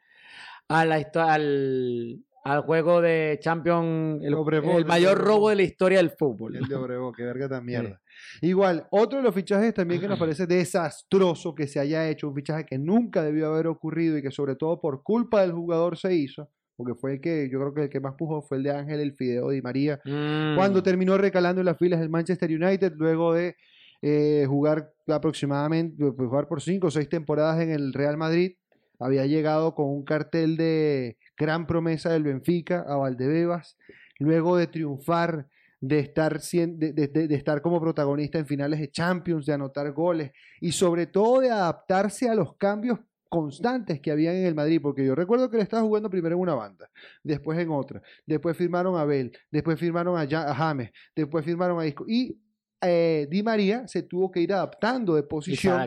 [0.67, 6.55] a la al, al juego de Champions, el, mayor robo de la historia del fútbol.
[6.55, 8.01] El de Obregón, qué verga tan mierda.
[8.41, 12.35] Igual, otro de los fichajes también que nos parece desastroso que se haya hecho, un
[12.35, 16.15] fichaje que nunca debió haber ocurrido y que sobre todo por culpa del jugador se
[16.15, 16.49] hizo,
[16.83, 18.99] porque fue el que yo creo que el que más pujó fue el de Ángel
[18.99, 20.55] El Fideo Di María, Mm.
[20.55, 23.55] cuando terminó recalando en las filas del Manchester United luego de
[24.03, 28.53] eh, jugar aproximadamente, pues, jugar por cinco o seis temporadas en el Real Madrid.
[28.99, 33.77] Había llegado con un cartel de gran promesa del Benfica a Valdebebas,
[34.19, 35.47] luego de triunfar,
[35.79, 36.93] de estar, de-
[37.27, 41.49] de estar como protagonista en finales de Champions, de anotar goles y sobre todo de
[41.51, 42.99] adaptarse a los cambios
[43.31, 46.41] constantes que habían en el Madrid, porque yo recuerdo que él estaba jugando primero en
[46.41, 46.89] una banda,
[47.23, 51.79] después en otra, después firmaron a Bell, después firmaron a, Ja- a James, después firmaron
[51.79, 52.37] a Isco y
[52.81, 55.79] eh, Di María se tuvo que ir adaptando de posición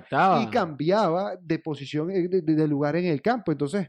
[0.43, 3.53] y cambiaba de posición, de, lugar en el campo.
[3.53, 3.89] Entonces,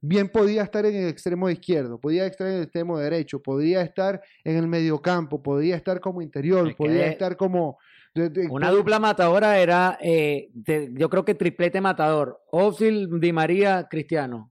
[0.00, 4.20] bien podía estar en el extremo izquierdo, podía estar en el extremo derecho, podía estar
[4.42, 7.78] en el mediocampo, podía estar como interior, Es podía estar como...
[8.16, 12.40] de- de- Una dupla matadora era, eh, de- yo creo que triplete matador.
[12.50, 14.50] Ozil, Di María, Cristiano.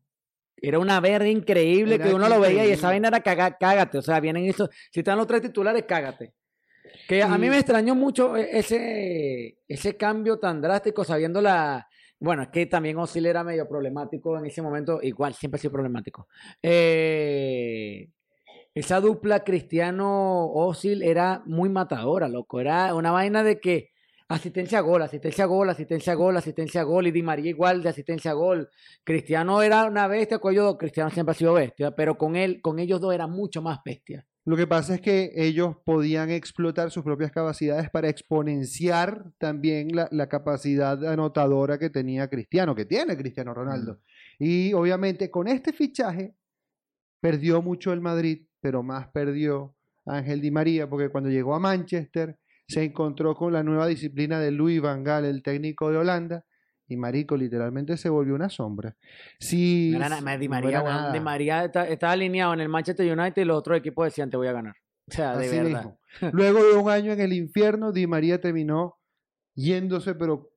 [0.57, 3.97] Era una verga increíble Era que uno lo veía y esa vaina era caga- cágate.
[3.97, 4.69] O sea, vienen esos.
[4.91, 6.33] Si están los tres titulares, cágate.
[7.07, 11.87] Que a mí me extrañó mucho e- ese, ese cambio tan drástico, sabiendo la.
[12.19, 15.73] Bueno, es que también Ozil era medio problemático en ese momento, igual, siempre ha sido
[15.73, 16.27] problemático.
[16.63, 18.07] Eh,
[18.75, 22.59] esa dupla Cristiano-Ozil era muy matadora, loco.
[22.59, 23.91] Era una vaina de que
[24.27, 27.49] asistencia a gol, asistencia a gol, asistencia a gol, asistencia a gol, y Di María
[27.49, 28.69] igual de asistencia a gol.
[29.05, 32.61] Cristiano era una bestia, con ellos dos, Cristiano siempre ha sido bestia, pero con él,
[32.61, 34.27] con ellos dos era mucho más bestia.
[34.43, 40.09] Lo que pasa es que ellos podían explotar sus propias capacidades para exponenciar también la,
[40.11, 44.01] la capacidad anotadora que tenía Cristiano, que tiene Cristiano Ronaldo.
[44.37, 46.35] Y obviamente con este fichaje
[47.21, 49.75] perdió mucho el Madrid, pero más perdió
[50.07, 52.35] Ángel Di María, porque cuando llegó a Manchester
[52.67, 56.43] se encontró con la nueva disciplina de Louis Van Gaal, el técnico de Holanda,
[56.87, 58.95] y Marico literalmente se volvió una sombra.
[59.39, 60.95] Si, No era nada más Di no María, era weón.
[60.95, 61.13] nada.
[61.13, 64.37] Di María está- estaba alineado en el Manchester United y los otros equipos decían te
[64.37, 64.73] voy a ganar.
[65.07, 65.83] O sea, de Así verdad.
[65.83, 65.99] mismo.
[66.33, 68.97] Luego de un año en el infierno, Di María terminó
[69.53, 70.49] yéndose, pero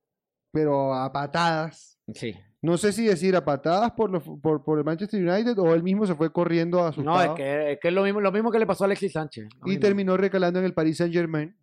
[0.51, 1.99] pero a patadas.
[2.15, 2.33] Sí.
[2.61, 5.81] No sé si decir a patadas por, los- por, por el Manchester United o él
[5.83, 8.51] mismo se fue corriendo asustado No, es que, es que es lo mismo, lo mismo
[8.51, 9.47] que le pasó a Alexis Sánchez.
[9.63, 9.79] y mismo.
[9.81, 11.55] terminó recalando en el Paris Saint Germain,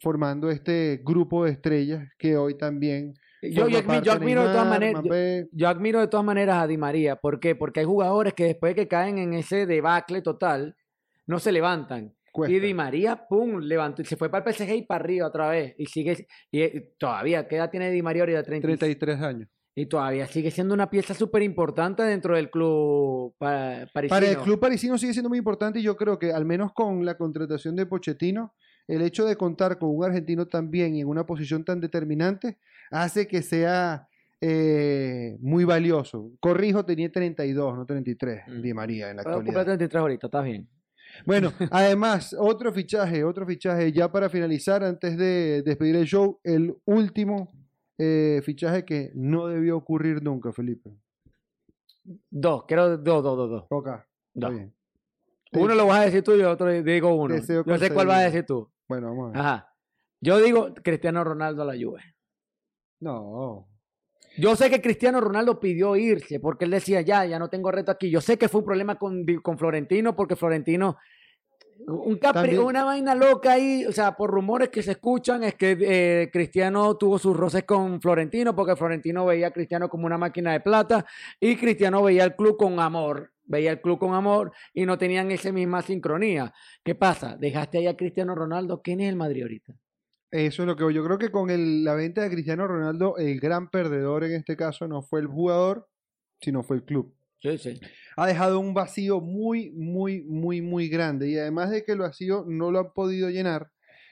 [0.00, 3.14] formando este grupo de estrellas que hoy también.
[3.40, 5.02] Yo, yo, admi- yo admiro de todas maneras.
[5.52, 7.16] yo- admiro de todas maneras a Di María.
[7.16, 7.54] ¿Por qué?
[7.56, 10.76] Porque hay jugadores que después de que caen en ese debacle total,
[11.26, 12.14] no se levantan.
[12.30, 12.54] Cuesta.
[12.54, 15.48] Y Di María, pum, levantó y se fue para el PSG y para arriba otra
[15.48, 15.74] vez.
[15.78, 18.42] Y sigue, y eh, todavía, ¿qué edad tiene Di María ahorita?
[18.42, 19.48] 30, 33 años.
[19.74, 24.14] Y todavía sigue siendo una pieza súper importante dentro del club pa- parisino.
[24.20, 27.04] Para el club parisino sigue siendo muy importante y yo creo que al menos con
[27.06, 28.52] la contratación de Pochettino,
[28.86, 32.58] el hecho de contar con un argentino también y en una posición tan determinante
[32.90, 34.08] hace que sea
[34.42, 36.32] eh, muy valioso.
[36.40, 38.60] Corrijo, tenía 32, no 33, Mm.
[38.60, 39.54] Di María en la Puedo actualidad.
[39.60, 40.68] comprar 33 ahorita, está bien.
[41.24, 46.74] Bueno, además, otro fichaje, otro fichaje, ya para finalizar, antes de despedir el show, el
[46.84, 47.52] último
[48.04, 50.90] eh, fichaje que no debió ocurrir nunca, Felipe.
[52.30, 53.66] Dos, quiero dos, dos, dos, dos.
[53.70, 54.02] Ok, está
[54.34, 54.50] Dos.
[54.50, 54.74] bien.
[55.52, 57.34] Uno lo vas a decir tú y otro digo uno.
[57.34, 58.68] Deseo Yo sé cuál vas a decir tú.
[58.88, 59.40] Bueno, vamos a ver.
[59.40, 59.74] Ajá.
[60.20, 62.00] Yo digo Cristiano Ronaldo a la Juve.
[63.00, 63.68] No,
[64.38, 67.92] Yo sé que Cristiano Ronaldo pidió irse porque él decía, ya, ya no tengo reto
[67.92, 68.10] aquí.
[68.10, 70.96] Yo sé que fue un problema con, con Florentino porque Florentino,
[71.86, 75.54] un capri- También- una vaina loca ahí, o sea, por rumores que se escuchan, es
[75.54, 80.18] que eh, Cristiano tuvo sus roces con Florentino porque Florentino veía a Cristiano como una
[80.18, 81.04] máquina de plata
[81.40, 83.30] y Cristiano veía el club con amor.
[83.44, 86.54] Veía el club con amor y no tenían esa misma sincronía.
[86.84, 87.36] ¿Qué pasa?
[87.36, 88.80] Dejaste ahí a Cristiano Ronaldo.
[88.82, 89.74] ¿Quién es el Madrid ahorita?
[90.30, 93.40] Eso es lo que yo creo que con el- la venta de Cristiano Ronaldo, el
[93.40, 95.88] gran perdedor en este caso no fue el jugador,
[96.40, 97.12] sino fue el club.
[97.42, 97.80] Sí, sí.
[98.16, 101.28] Ha dejado un vacío muy, muy, muy, muy grande.
[101.28, 103.70] Y además de que el vacío no lo han podido llenar,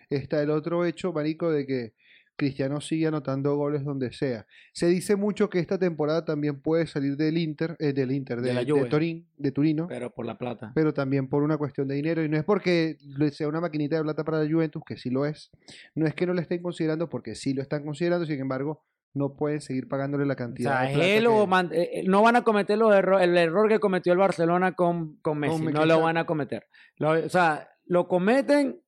[0.09, 1.95] está el otro hecho, Marico, de que
[2.37, 4.47] Cristiano sigue anotando goles donde sea.
[4.73, 8.49] Se dice mucho que esta temporada también puede salir del Inter, eh, del Inter, De
[8.49, 8.89] de, la de Juve.
[8.89, 10.73] Turín, de Turino, Pero por la plata.
[10.75, 12.25] pero también por una cuestión de dinero.
[12.25, 15.11] Y no es porque le sea una maquinita de plata para la Juventus, que sí
[15.11, 15.51] lo es.
[15.95, 18.83] No es que no le estén considerando, porque sí lo están considerando, sin embargo,
[19.15, 22.23] no pueden seguir pagándole la O cantidad sea, de él o man- eh, eh, no
[22.23, 25.63] van a cometer los erro- el error que cometió el Barcelona con, con Messi.
[25.65, 26.67] No lo van a cometer.
[26.97, 28.81] Lo- o sea, lo cometen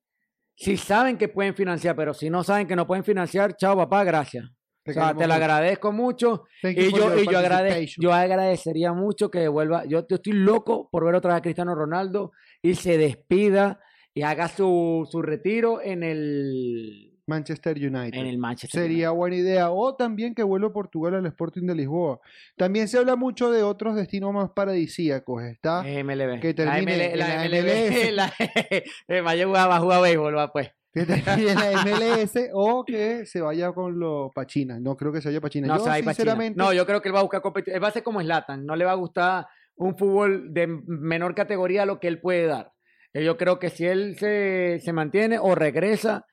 [0.55, 4.05] si saben que pueden financiar, pero si no saben que no pueden financiar, chao papá,
[4.05, 4.45] gracias.
[4.85, 8.03] Te o sea, te lo agradezco mucho y yo, y yo, agrade- participation.
[8.03, 9.85] yo agradecería mucho que devuelva.
[9.87, 13.81] Yo, yo estoy loco por ver otra vez a Cristiano Ronaldo y se despida
[14.15, 18.19] y haga su, su retiro en el, Manchester United.
[18.19, 18.83] en el Manchester.
[18.83, 19.71] Sería buena idea.
[19.71, 22.21] O también que vuelva a Portugal al Sporting de Lisboa.
[22.57, 25.43] También se habla mucho de otros destinos más paradisíacos.
[25.45, 25.83] Está.
[25.83, 26.41] MLB.
[26.41, 28.11] que La termine la la MLB.
[28.13, 28.33] La,
[29.09, 30.71] eh, vaya va a jugar béisbol, va pues.
[30.93, 34.79] que termine la MLS o que se vaya con los Pachina.
[34.79, 35.69] No creo que se vaya Pachina.
[35.69, 37.73] No, Yo, sinceramente, No, yo creo que él va a buscar competir.
[37.75, 38.67] Él va a ser como Slatan.
[38.67, 39.47] No le va a gustar
[39.77, 42.73] un fútbol de menor categoría a lo que él puede dar.
[43.15, 46.27] Eh, Yo creo que si él se, se mantiene o regresa,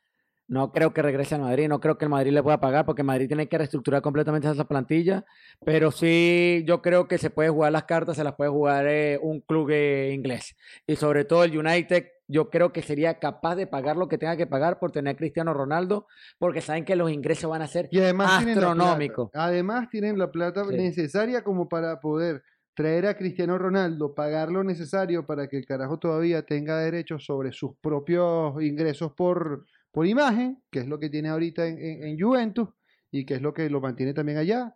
[0.50, 1.68] no creo que regrese al Madrid.
[1.70, 4.66] No creo que el Madrid le pueda pagar porque Madrid tiene que reestructurar completamente esa
[4.68, 5.24] plantilla.
[5.64, 9.20] Pero sí, yo creo que se puede jugar las cartas, se las puede jugar eh,
[9.22, 10.56] un club eh, inglés.
[10.88, 14.36] Y sobre todo el United, yo creo que sería capaz de pagar lo que tenga
[14.38, 17.88] que pagar por tener a Cristiano Ronaldo, porque saben que los ingresos van a ser
[17.92, 18.72] y además tienen la plata.
[18.72, 19.32] astronómico.
[19.34, 20.76] Además tienen la plata Sí.
[20.76, 22.44] necesaria como para poder
[22.76, 27.52] traer a Cristiano Ronaldo, pagar lo necesario para que el carajo todavía tenga derechos sobre
[27.52, 32.20] sus propios ingresos por, por imagen, que es lo que tiene ahorita en, en- en
[32.20, 32.70] Juventus
[33.12, 34.76] y que es lo que lo mantiene también allá.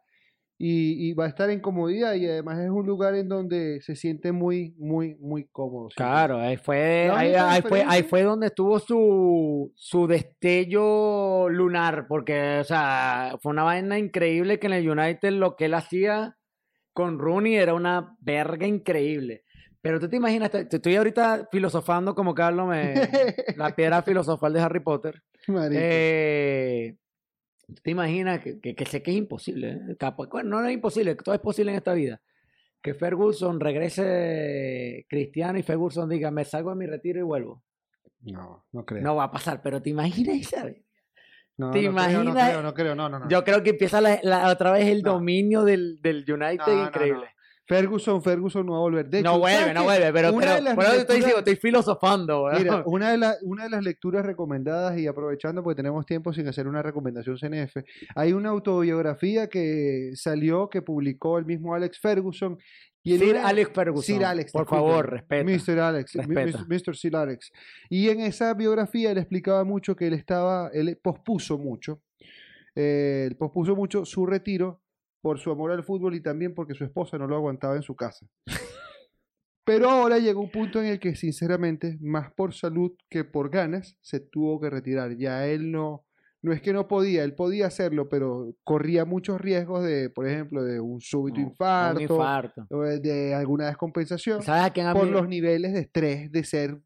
[0.58, 3.96] Y, y va a estar en comodidad y además es un lugar en donde se
[3.96, 5.90] siente muy, muy, muy cómodo.
[5.96, 12.60] Claro, ahí fue, ahí, ahí fue, ahí fue donde estuvo su, su destello lunar, porque,
[12.60, 16.38] o sea, fue una vaina increíble que en el United lo que él hacía
[16.94, 19.44] con Rooney era una verga increíble.
[19.84, 22.94] Pero tú te imaginas, te, te estoy ahorita filosofando como Carlos, me,
[23.58, 25.22] la piedra filosofal de Harry Potter.
[25.74, 26.96] Eh,
[27.68, 29.72] ¿tú ¿Te imaginas que, que- que sé que es imposible?
[29.90, 29.98] ¿eh?
[30.32, 32.22] Bueno, no, no es imposible, todo es posible en esta vida.
[32.82, 37.62] Que Ferguson regrese cristiano y Ferguson diga, me salgo de mi retiro y vuelvo.
[38.22, 39.02] no, no creo.
[39.02, 40.82] No va a pasar, pero ¿te imaginas esa vez?
[41.58, 42.48] No, ¿te no creo, no imaginas?
[42.50, 43.30] creo, no creo, no, no, no.
[43.30, 45.14] Yo creo que empieza la- la- otra vez el No.
[45.14, 47.28] dominio del, del United increíble.
[47.66, 49.10] Ferguson, Ferguson no va a volver.
[49.10, 51.56] De hecho, No vuelve, ¿sabes no vuelve, pero, Una pero te estoy lecturas- diciendo, estoy
[51.56, 52.46] filosofando.
[52.58, 56.48] Mira, una de, las una de las lecturas recomendadas y aprovechando porque tenemos tiempo sin
[56.48, 57.78] hacer una recomendación CNF,
[58.16, 62.58] hay una autobiografía que salió, que publicó el mismo Alex Ferguson.
[63.06, 64.04] Y Sir Alex Ferguson.
[64.16, 65.44] Sir Alex, por favor, respeta.
[65.44, 65.80] Mr.
[65.80, 66.66] Alex, Respeta.
[66.70, 66.96] Mr.
[66.96, 67.52] Sir Alex.
[67.90, 72.02] Y en esa biografía él explicaba mucho que él estaba, él pospuso mucho
[72.76, 74.82] eh, pospuso mucho su retiro
[75.24, 77.96] por su amor al fútbol y también porque su esposa no lo aguantaba en su
[77.96, 78.28] casa.
[79.66, 83.98] Pero ahora llegó un punto en el que, sinceramente, más por salud que por ganas,
[84.02, 85.16] se tuvo que retirar.
[85.16, 86.03] Ya él no,
[86.44, 90.62] no es que no podía, él podía hacerlo, pero corría muchos riesgos de, por ejemplo,
[90.64, 92.68] de un súbito Un infarto, infarto.
[92.70, 95.20] o de- alguna descompensación ¿Sabes a quién por admiro?
[95.22, 96.78] los niveles de estrés de ser,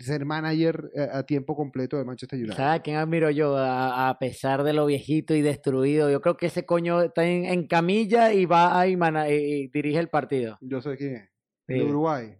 [0.00, 2.56] ser manager eh, a tiempo completo de Manchester United.
[2.56, 3.56] ¿Sabes a quién admiro yo?
[3.56, 6.10] A, a pesar de lo viejito y destruido.
[6.10, 9.98] Yo creo que ese coño está en, en camilla y va mana- y, y dirige
[9.98, 10.56] el partido.
[10.60, 11.30] Yo sé quién es.
[11.68, 11.74] Sí.
[11.74, 12.34] De Uruguay.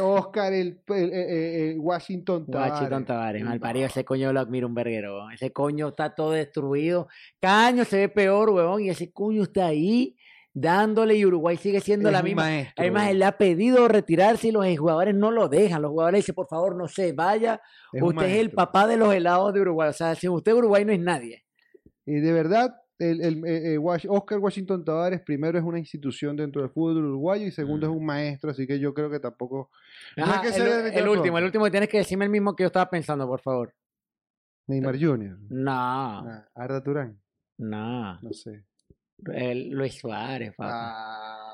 [0.00, 2.72] Oscar, el, el- el- el Washington Tavares.
[2.74, 5.30] Guachitón Tavares, mal parido, ese coño lo admiro un verguero.
[5.30, 7.08] Ese coño está todo destruido.
[7.40, 10.16] Cada año se ve peor, huevón, y ese coño está ahí
[10.52, 12.44] dándole y Uruguay sigue siendo Es la misma.
[12.44, 13.10] maestro, Además, weón.
[13.12, 15.82] él le ha pedido retirarse y los jugadores no lo dejan.
[15.82, 17.60] Los jugadores dicen, por favor, no se vaya.
[17.92, 19.90] Es usted es el papá de los helados de Uruguay.
[19.90, 21.44] O sea, sin usted Uruguay no es nadie.
[22.06, 26.62] Y de verdad, el, el- eh, eh, Oscar Washington Tavares, primero es una institución dentro
[26.62, 29.70] del fútbol uruguayo y segundo es un maestro, así que yo creo que tampoco.
[30.16, 32.62] no Ajá, que el, el último, el último que tienes que decirme el mismo que
[32.64, 33.74] yo estaba pensando, por favor.
[34.68, 35.38] Neymar Jr.
[35.50, 37.20] No, Ah, Arda Turán,
[37.58, 38.20] no.
[38.20, 38.64] no sé.
[39.32, 40.70] El Luis Suárez, papá.
[40.72, 41.45] Ah,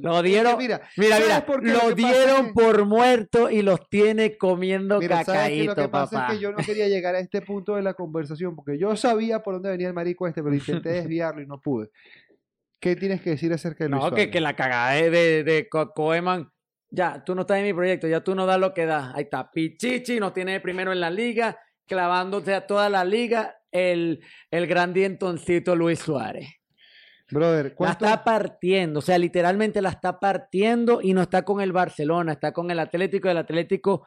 [0.00, 4.36] Lo dieron, mira, mira, ¿sabes mira, por lo dieron es por muerto y los tiene
[4.36, 6.32] comiendo Mira, cacaíto, que pasa papá.
[6.32, 9.42] es que yo no quería llegar a este punto de la conversación porque yo sabía
[9.42, 11.90] por dónde venía el marico este, pero intenté desviarlo y no pude.
[12.80, 14.30] ¿Qué tienes que decir acerca de Luis No, que, Suárez?
[14.32, 16.50] que la cagada de, de, de Co- Koeman.
[16.90, 19.12] Ya, tú no estás en mi proyecto, ya tú no das lo que das.
[19.14, 24.22] Ahí está, Pichichi nos tiene primero en la liga, clavándose a toda la liga el,
[24.50, 26.46] el gran dientoncito Luis Suárez.
[27.34, 31.72] Brother, La está partiendo, o sea, literalmente la está partiendo y no está con el
[31.72, 33.28] Barcelona, está con el Atlético.
[33.28, 34.06] El Atlético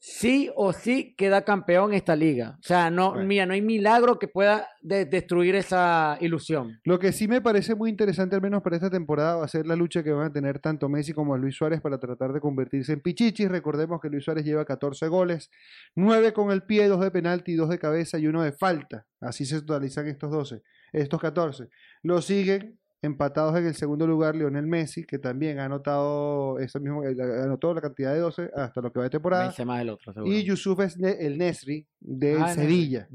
[0.00, 2.50] sí o sí queda campeón esta liga.
[2.60, 3.26] O sea, no, Bueno.
[3.26, 6.78] mira, no hay milagro que pueda de- destruir esa ilusión.
[6.84, 9.66] Lo que sí me parece muy interesante, al menos para esta temporada, va a ser
[9.66, 12.92] la lucha que van a tener tanto Messi como Luis Suárez para tratar de convertirse
[12.92, 13.48] en pichichis.
[13.50, 15.50] Recordemos que Luis Suárez lleva 14 goles,
[15.96, 19.04] 9 con el pie, 2 de penalti, 2 de cabeza y 1 de falta.
[19.20, 20.62] Así se totalizan estos 12,
[20.92, 21.68] estos 14.
[22.02, 27.16] Lo siguen empatados en el segundo lugar Lionel Messi, que también ha anotado, mismo, eh,
[27.44, 29.54] anotó la cantidad de 12 hasta lo que va de temporada.
[29.64, 30.12] más el otro.
[30.26, 33.08] Y Yusuf es el Nesri de Ah, Sevilla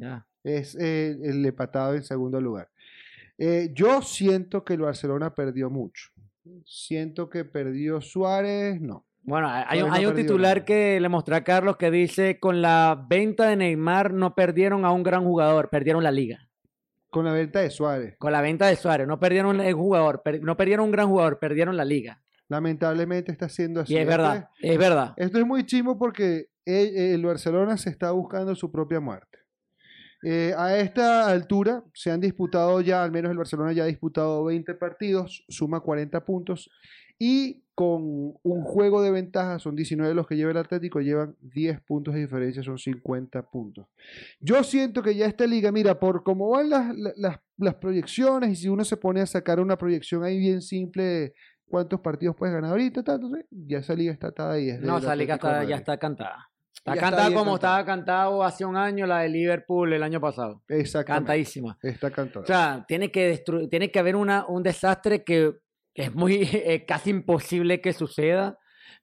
[0.43, 2.69] es eh, el empatado en segundo lugar.
[3.37, 6.09] Eh, yo siento que el Barcelona perdió mucho.
[6.65, 9.05] Siento que perdió Suárez, no.
[9.21, 10.65] Bueno, hay, hay un, no hay ha un perdido titular nada.
[10.65, 14.91] que le mostré a Carlos que dice, con la venta de Neymar no perdieron a
[14.91, 16.49] un gran jugador, perdieron la liga.
[17.13, 18.15] Con la venta de Suárez.
[18.17, 21.37] Con la venta de Suárez, no perdieron el jugador, per- no perdieron un gran jugador,
[21.39, 22.21] perdieron la liga.
[22.49, 23.93] Lamentablemente está siendo así.
[23.93, 25.13] Y es verdad, es verdad.
[25.15, 29.37] Esto es muy chimo porque el, el Barcelona se está buscando su propia muerte.
[30.23, 34.43] Eh, a esta altura se han disputado ya, al menos el Barcelona ya ha disputado
[34.45, 36.69] 20 partidos, suma 40 puntos
[37.19, 41.81] y con un juego de ventaja, son 19 los que lleva el Atlético, llevan 10
[41.81, 43.87] puntos de diferencia, son 50 puntos.
[44.39, 48.55] Yo siento que ya esta liga, mira, por cómo van las, las, las proyecciones y
[48.55, 51.33] si uno se pone a sacar una proyección ahí bien simple
[51.67, 53.03] cuántos partidos puedes ganar ahorita,
[53.49, 54.69] ya esa liga está atada ahí.
[54.69, 56.49] es No, esa liga está, ya está cantada.
[56.75, 57.55] Está cantada como cantada.
[57.55, 60.61] estaba cantado hace un año la de Liverpool el año pasado.
[60.67, 61.27] Exactamente.
[61.27, 61.77] Cantadísima.
[61.81, 62.43] Está cantado.
[62.43, 65.62] O sea, tiene que, tiene que haber una, un desastre que
[65.93, 68.57] es muy eh, casi imposible que suceda,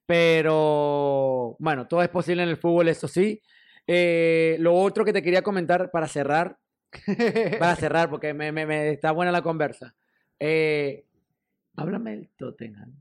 [0.07, 3.41] pero bueno, todo es posible en el fútbol, eso sí.
[3.87, 6.59] Eh, lo otro que te quería comentar para cerrar,
[7.59, 9.95] para cerrar, porque me, me- me- está buena la conversa.
[10.39, 11.05] Eh,
[11.77, 12.93] háblame del Tottenham.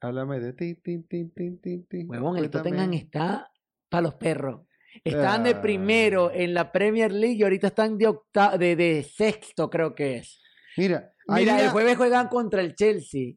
[0.00, 2.08] Háblame de ti, tin, tin, tin.
[2.08, 2.50] Huevón, el.
[2.50, 3.50] Tottenham está
[3.88, 4.62] para los perros.
[5.04, 5.60] Están de Ah.
[5.60, 10.16] primero en la Premier League y ahorita están de, octa- de, de sexto, creo que
[10.18, 10.40] es.
[10.76, 13.34] Mira, Mira, el jueves juegan contra el Chelsea.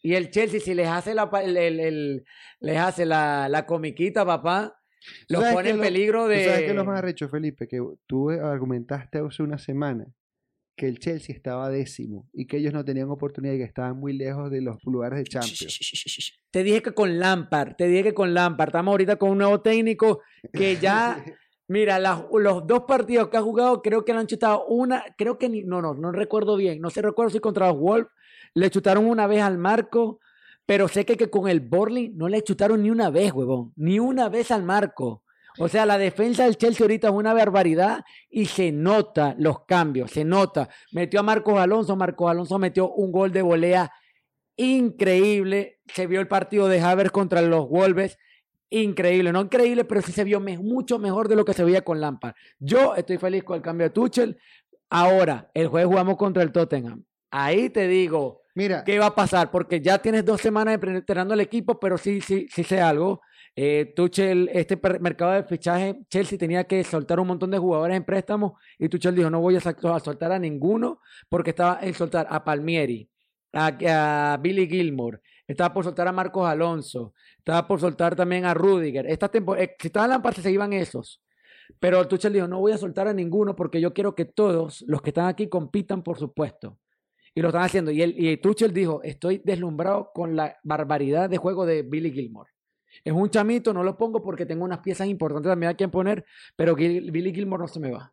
[0.00, 2.24] Y el Chelsea, si les hace la, pa- el, el- el-
[2.60, 4.76] les hace la, la comiquita, papá,
[5.28, 6.44] los ¿sabes pone en lo- peligro ¿tú de.
[6.44, 7.66] ¿Sabes qué es lo más arrecho, Felipe?
[7.66, 10.06] Que tú argumentaste hace una semana
[10.76, 14.12] que el Chelsea estaba décimo y que ellos no tenían oportunidad y que estaban muy
[14.12, 16.32] lejos de los lugares de Champions.
[16.52, 18.68] Te dije que con Lampard, te dije que con Lampard.
[18.68, 20.20] Estamos ahorita con un nuevo técnico
[20.52, 21.24] que ya.
[21.68, 25.50] Mira, los dos partidos que ha jugado, creo que le han chutado una, creo que
[25.50, 28.10] ni, no, no, no recuerdo bien, no sé, recuerdo si contra los Wolves
[28.54, 30.18] le chutaron una vez al marco,
[30.64, 33.98] pero sé que, que con el Borley no le chutaron ni una vez, huevón, ni
[33.98, 35.22] una vez al marco.
[35.58, 40.12] O sea, la defensa del Chelsea ahorita es una barbaridad y se nota los cambios,
[40.12, 40.68] se nota.
[40.92, 43.92] Metió a Marcos Alonso, Marcos Alonso metió un gol de volea
[44.56, 45.80] increíble.
[45.92, 48.18] Se vio el partido de Havertz contra los Wolves,
[48.70, 51.82] increíble, no increíble, pero sí se vio me- mucho mejor de lo que se veía
[51.82, 52.34] con Lampard.
[52.58, 54.38] Yo estoy feliz con el cambio de Tuchel.
[54.90, 57.04] Ahora, el jueves jugamos contra el Tottenham.
[57.30, 59.52] Ahí te digo, Mira, ¿qué va a pasar?
[59.52, 63.20] Porque ya tienes dos semanas de entrenando al equipo, pero sí, sí, sí sé algo.
[63.54, 68.02] Eh, Tuchel, este mercado de fichaje, Chelsea tenía que soltar un montón de jugadores en
[68.04, 72.42] préstamo y Tuchel dijo, no voy a soltar a ninguno porque estaba en soltar a
[72.44, 73.08] Palmieri,
[73.52, 78.54] a, a Billy Gilmore, estaba por soltar a Marcos Alonso, estaba por soltar también a
[78.54, 79.06] Rudiger.
[79.06, 81.20] Esta tempo- eh, si estaban en la parte se iban esos.
[81.80, 85.02] Pero Tuchel dijo, no voy a soltar a ninguno porque yo quiero que todos los
[85.02, 86.78] que están aquí compitan por su puesto.
[87.34, 87.90] Y lo están haciendo.
[87.90, 92.50] Y, él, y Tuchel dijo, estoy deslumbrado con la barbaridad de juego de Billy Gilmore.
[93.04, 96.24] Es un chamito, no lo pongo porque tengo unas piezas importantes también a quien poner,
[96.56, 98.12] pero Billy Gilmore no se me va.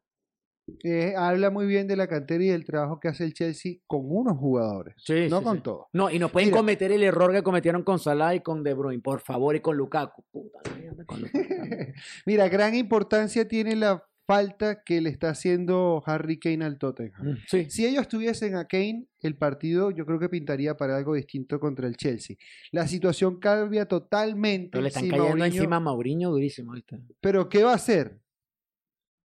[0.83, 4.01] Eh, habla muy bien de la cantera y del trabajo que hace el Chelsea con
[4.05, 5.63] unos jugadores, Sí, no sí, con sí.
[5.63, 5.85] todos.
[5.93, 6.57] No, y no pueden Mira.
[6.57, 9.77] cometer el error que cometieron con Salah y con De Bruyne, por favor, y con
[9.77, 10.23] Lukaku.
[10.31, 10.59] Puta
[11.05, 11.33] con Lukaku.
[12.25, 17.33] Mira, gran importancia tiene la falta que le está haciendo Harry Kane al Tottenham.
[17.33, 17.69] Mm, Sí.
[17.69, 21.87] Si ellos tuviesen a Kane, el partido yo creo que pintaría para algo distinto contra
[21.87, 22.35] el Chelsea.
[22.71, 24.69] La situación cambia totalmente.
[24.71, 26.99] Pero le están si cayendo Mourinho- encima a Mauriño durísimo, ¿viste?
[27.21, 28.19] Pero ¿qué va a hacer?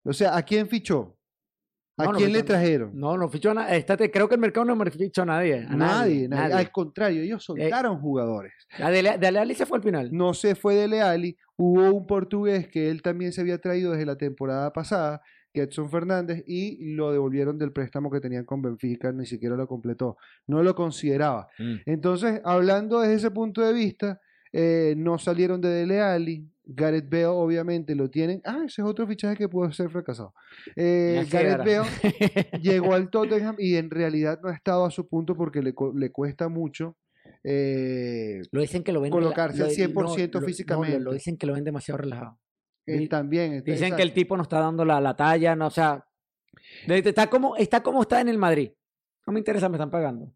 [0.04, 1.16] O sea, ¿a quién fichó?
[1.98, 2.90] ¿A No, no quién le trajeron?
[2.94, 3.76] No, no fichó a nadie.
[3.76, 5.56] Estate- Creo que el mercado no me fichó a nadie.
[5.58, 6.28] A nadie, nadie.
[6.28, 6.28] nadie.
[6.28, 6.54] nadie.
[6.54, 8.52] Al contrario, ellos soltaron jugadores.
[8.78, 10.08] Dele, Dele Alli se fue al final.
[10.12, 11.36] No se fue de Leali.
[11.56, 15.20] Hubo un portugués que él también se había traído desde la temporada pasada,
[15.52, 19.66] que Edson Fernández, y lo devolvieron del préstamo que tenían con Benfica, ni siquiera lo
[19.68, 20.16] completó.
[20.46, 21.48] No lo consideraba.
[21.58, 21.74] Mm.
[21.84, 24.18] Entonces, hablando desde ese punto de vista,
[24.50, 26.48] eh, no salieron de Dele Alli.
[26.64, 28.40] Gareth Bale, obviamente, lo tienen.
[28.44, 30.32] Ah, ese es otro fichaje que pudo ser fracasado.
[30.76, 31.58] Eh, Gareth.
[31.58, 31.88] Bale
[32.62, 36.10] llegó al Tottenham y en realidad no ha estado a su punto porque le, le
[36.12, 36.96] cuesta mucho.
[37.44, 39.74] eh, Lo dicen que lo ven Colocarse al lo-
[40.14, 40.98] 100% no, físicamente.
[40.98, 42.38] No, lo, dicen que lo ven demasiado relajado.
[42.86, 43.54] eh, también.
[43.54, 46.04] está- Dicen que el tipo no está dando la, la talla, no, o sea,
[46.86, 48.70] está como, está como está en el Madrid.
[49.26, 50.32] No me interesa, me están pagando.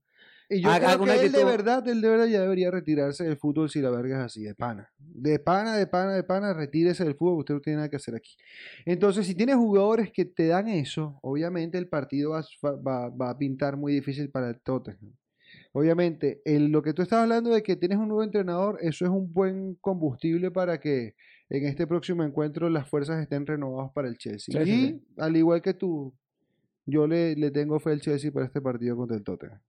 [0.48, 3.36] Y yo haga creo que él de verdad, él de verdad ya debería retirarse del
[3.36, 4.88] fútbol si la verga es así, de pana.
[4.98, 8.14] De pana, de pana, de pana, retírese del fútbol, usted no tiene nada que hacer
[8.14, 8.36] aquí.
[8.84, 13.38] Entonces, si tienes jugadores que te dan eso, obviamente el partido va, va- va a
[13.38, 15.14] pintar muy difícil para el Tottenham.
[15.72, 19.10] Obviamente, el- lo que tú estás hablando de que tienes un nuevo entrenador, eso es
[19.10, 21.14] un buen combustible para que
[21.48, 24.64] en este próximo encuentro las fuerzas estén renovadas para el Chelsea.
[24.64, 25.04] Sí, y sí.
[25.18, 26.14] al igual que tú,
[26.86, 29.60] yo le, le tengo fe al Chelsea para este partido contra el Tottenham.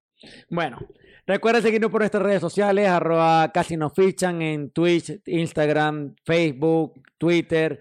[0.49, 0.79] Bueno,
[1.25, 7.79] recuerda seguirnos por nuestras redes sociales, arroba casi nos fichan en Twitch, Instagram, Facebook, Twitter.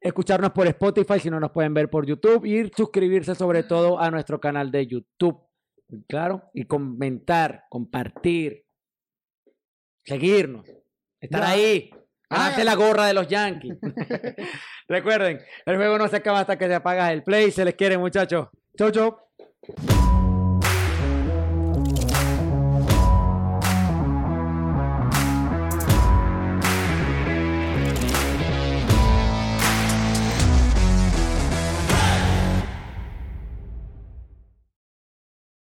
[0.00, 4.10] Escucharnos por Spotify si no nos pueden ver por YouTube y suscribirse sobre todo a
[4.10, 5.40] nuestro canal de YouTube.
[6.08, 8.64] Claro, y comentar, compartir,
[10.04, 10.66] seguirnos,
[11.20, 11.90] estar ahí.
[12.34, 12.56] Ah.
[12.64, 13.76] la gorra de los Yankees.
[14.88, 17.50] Recuerden, el juego no se acaba hasta que se apaga el play.
[17.50, 18.48] Se les quiere, muchachos.
[18.76, 20.21] Chau, chau.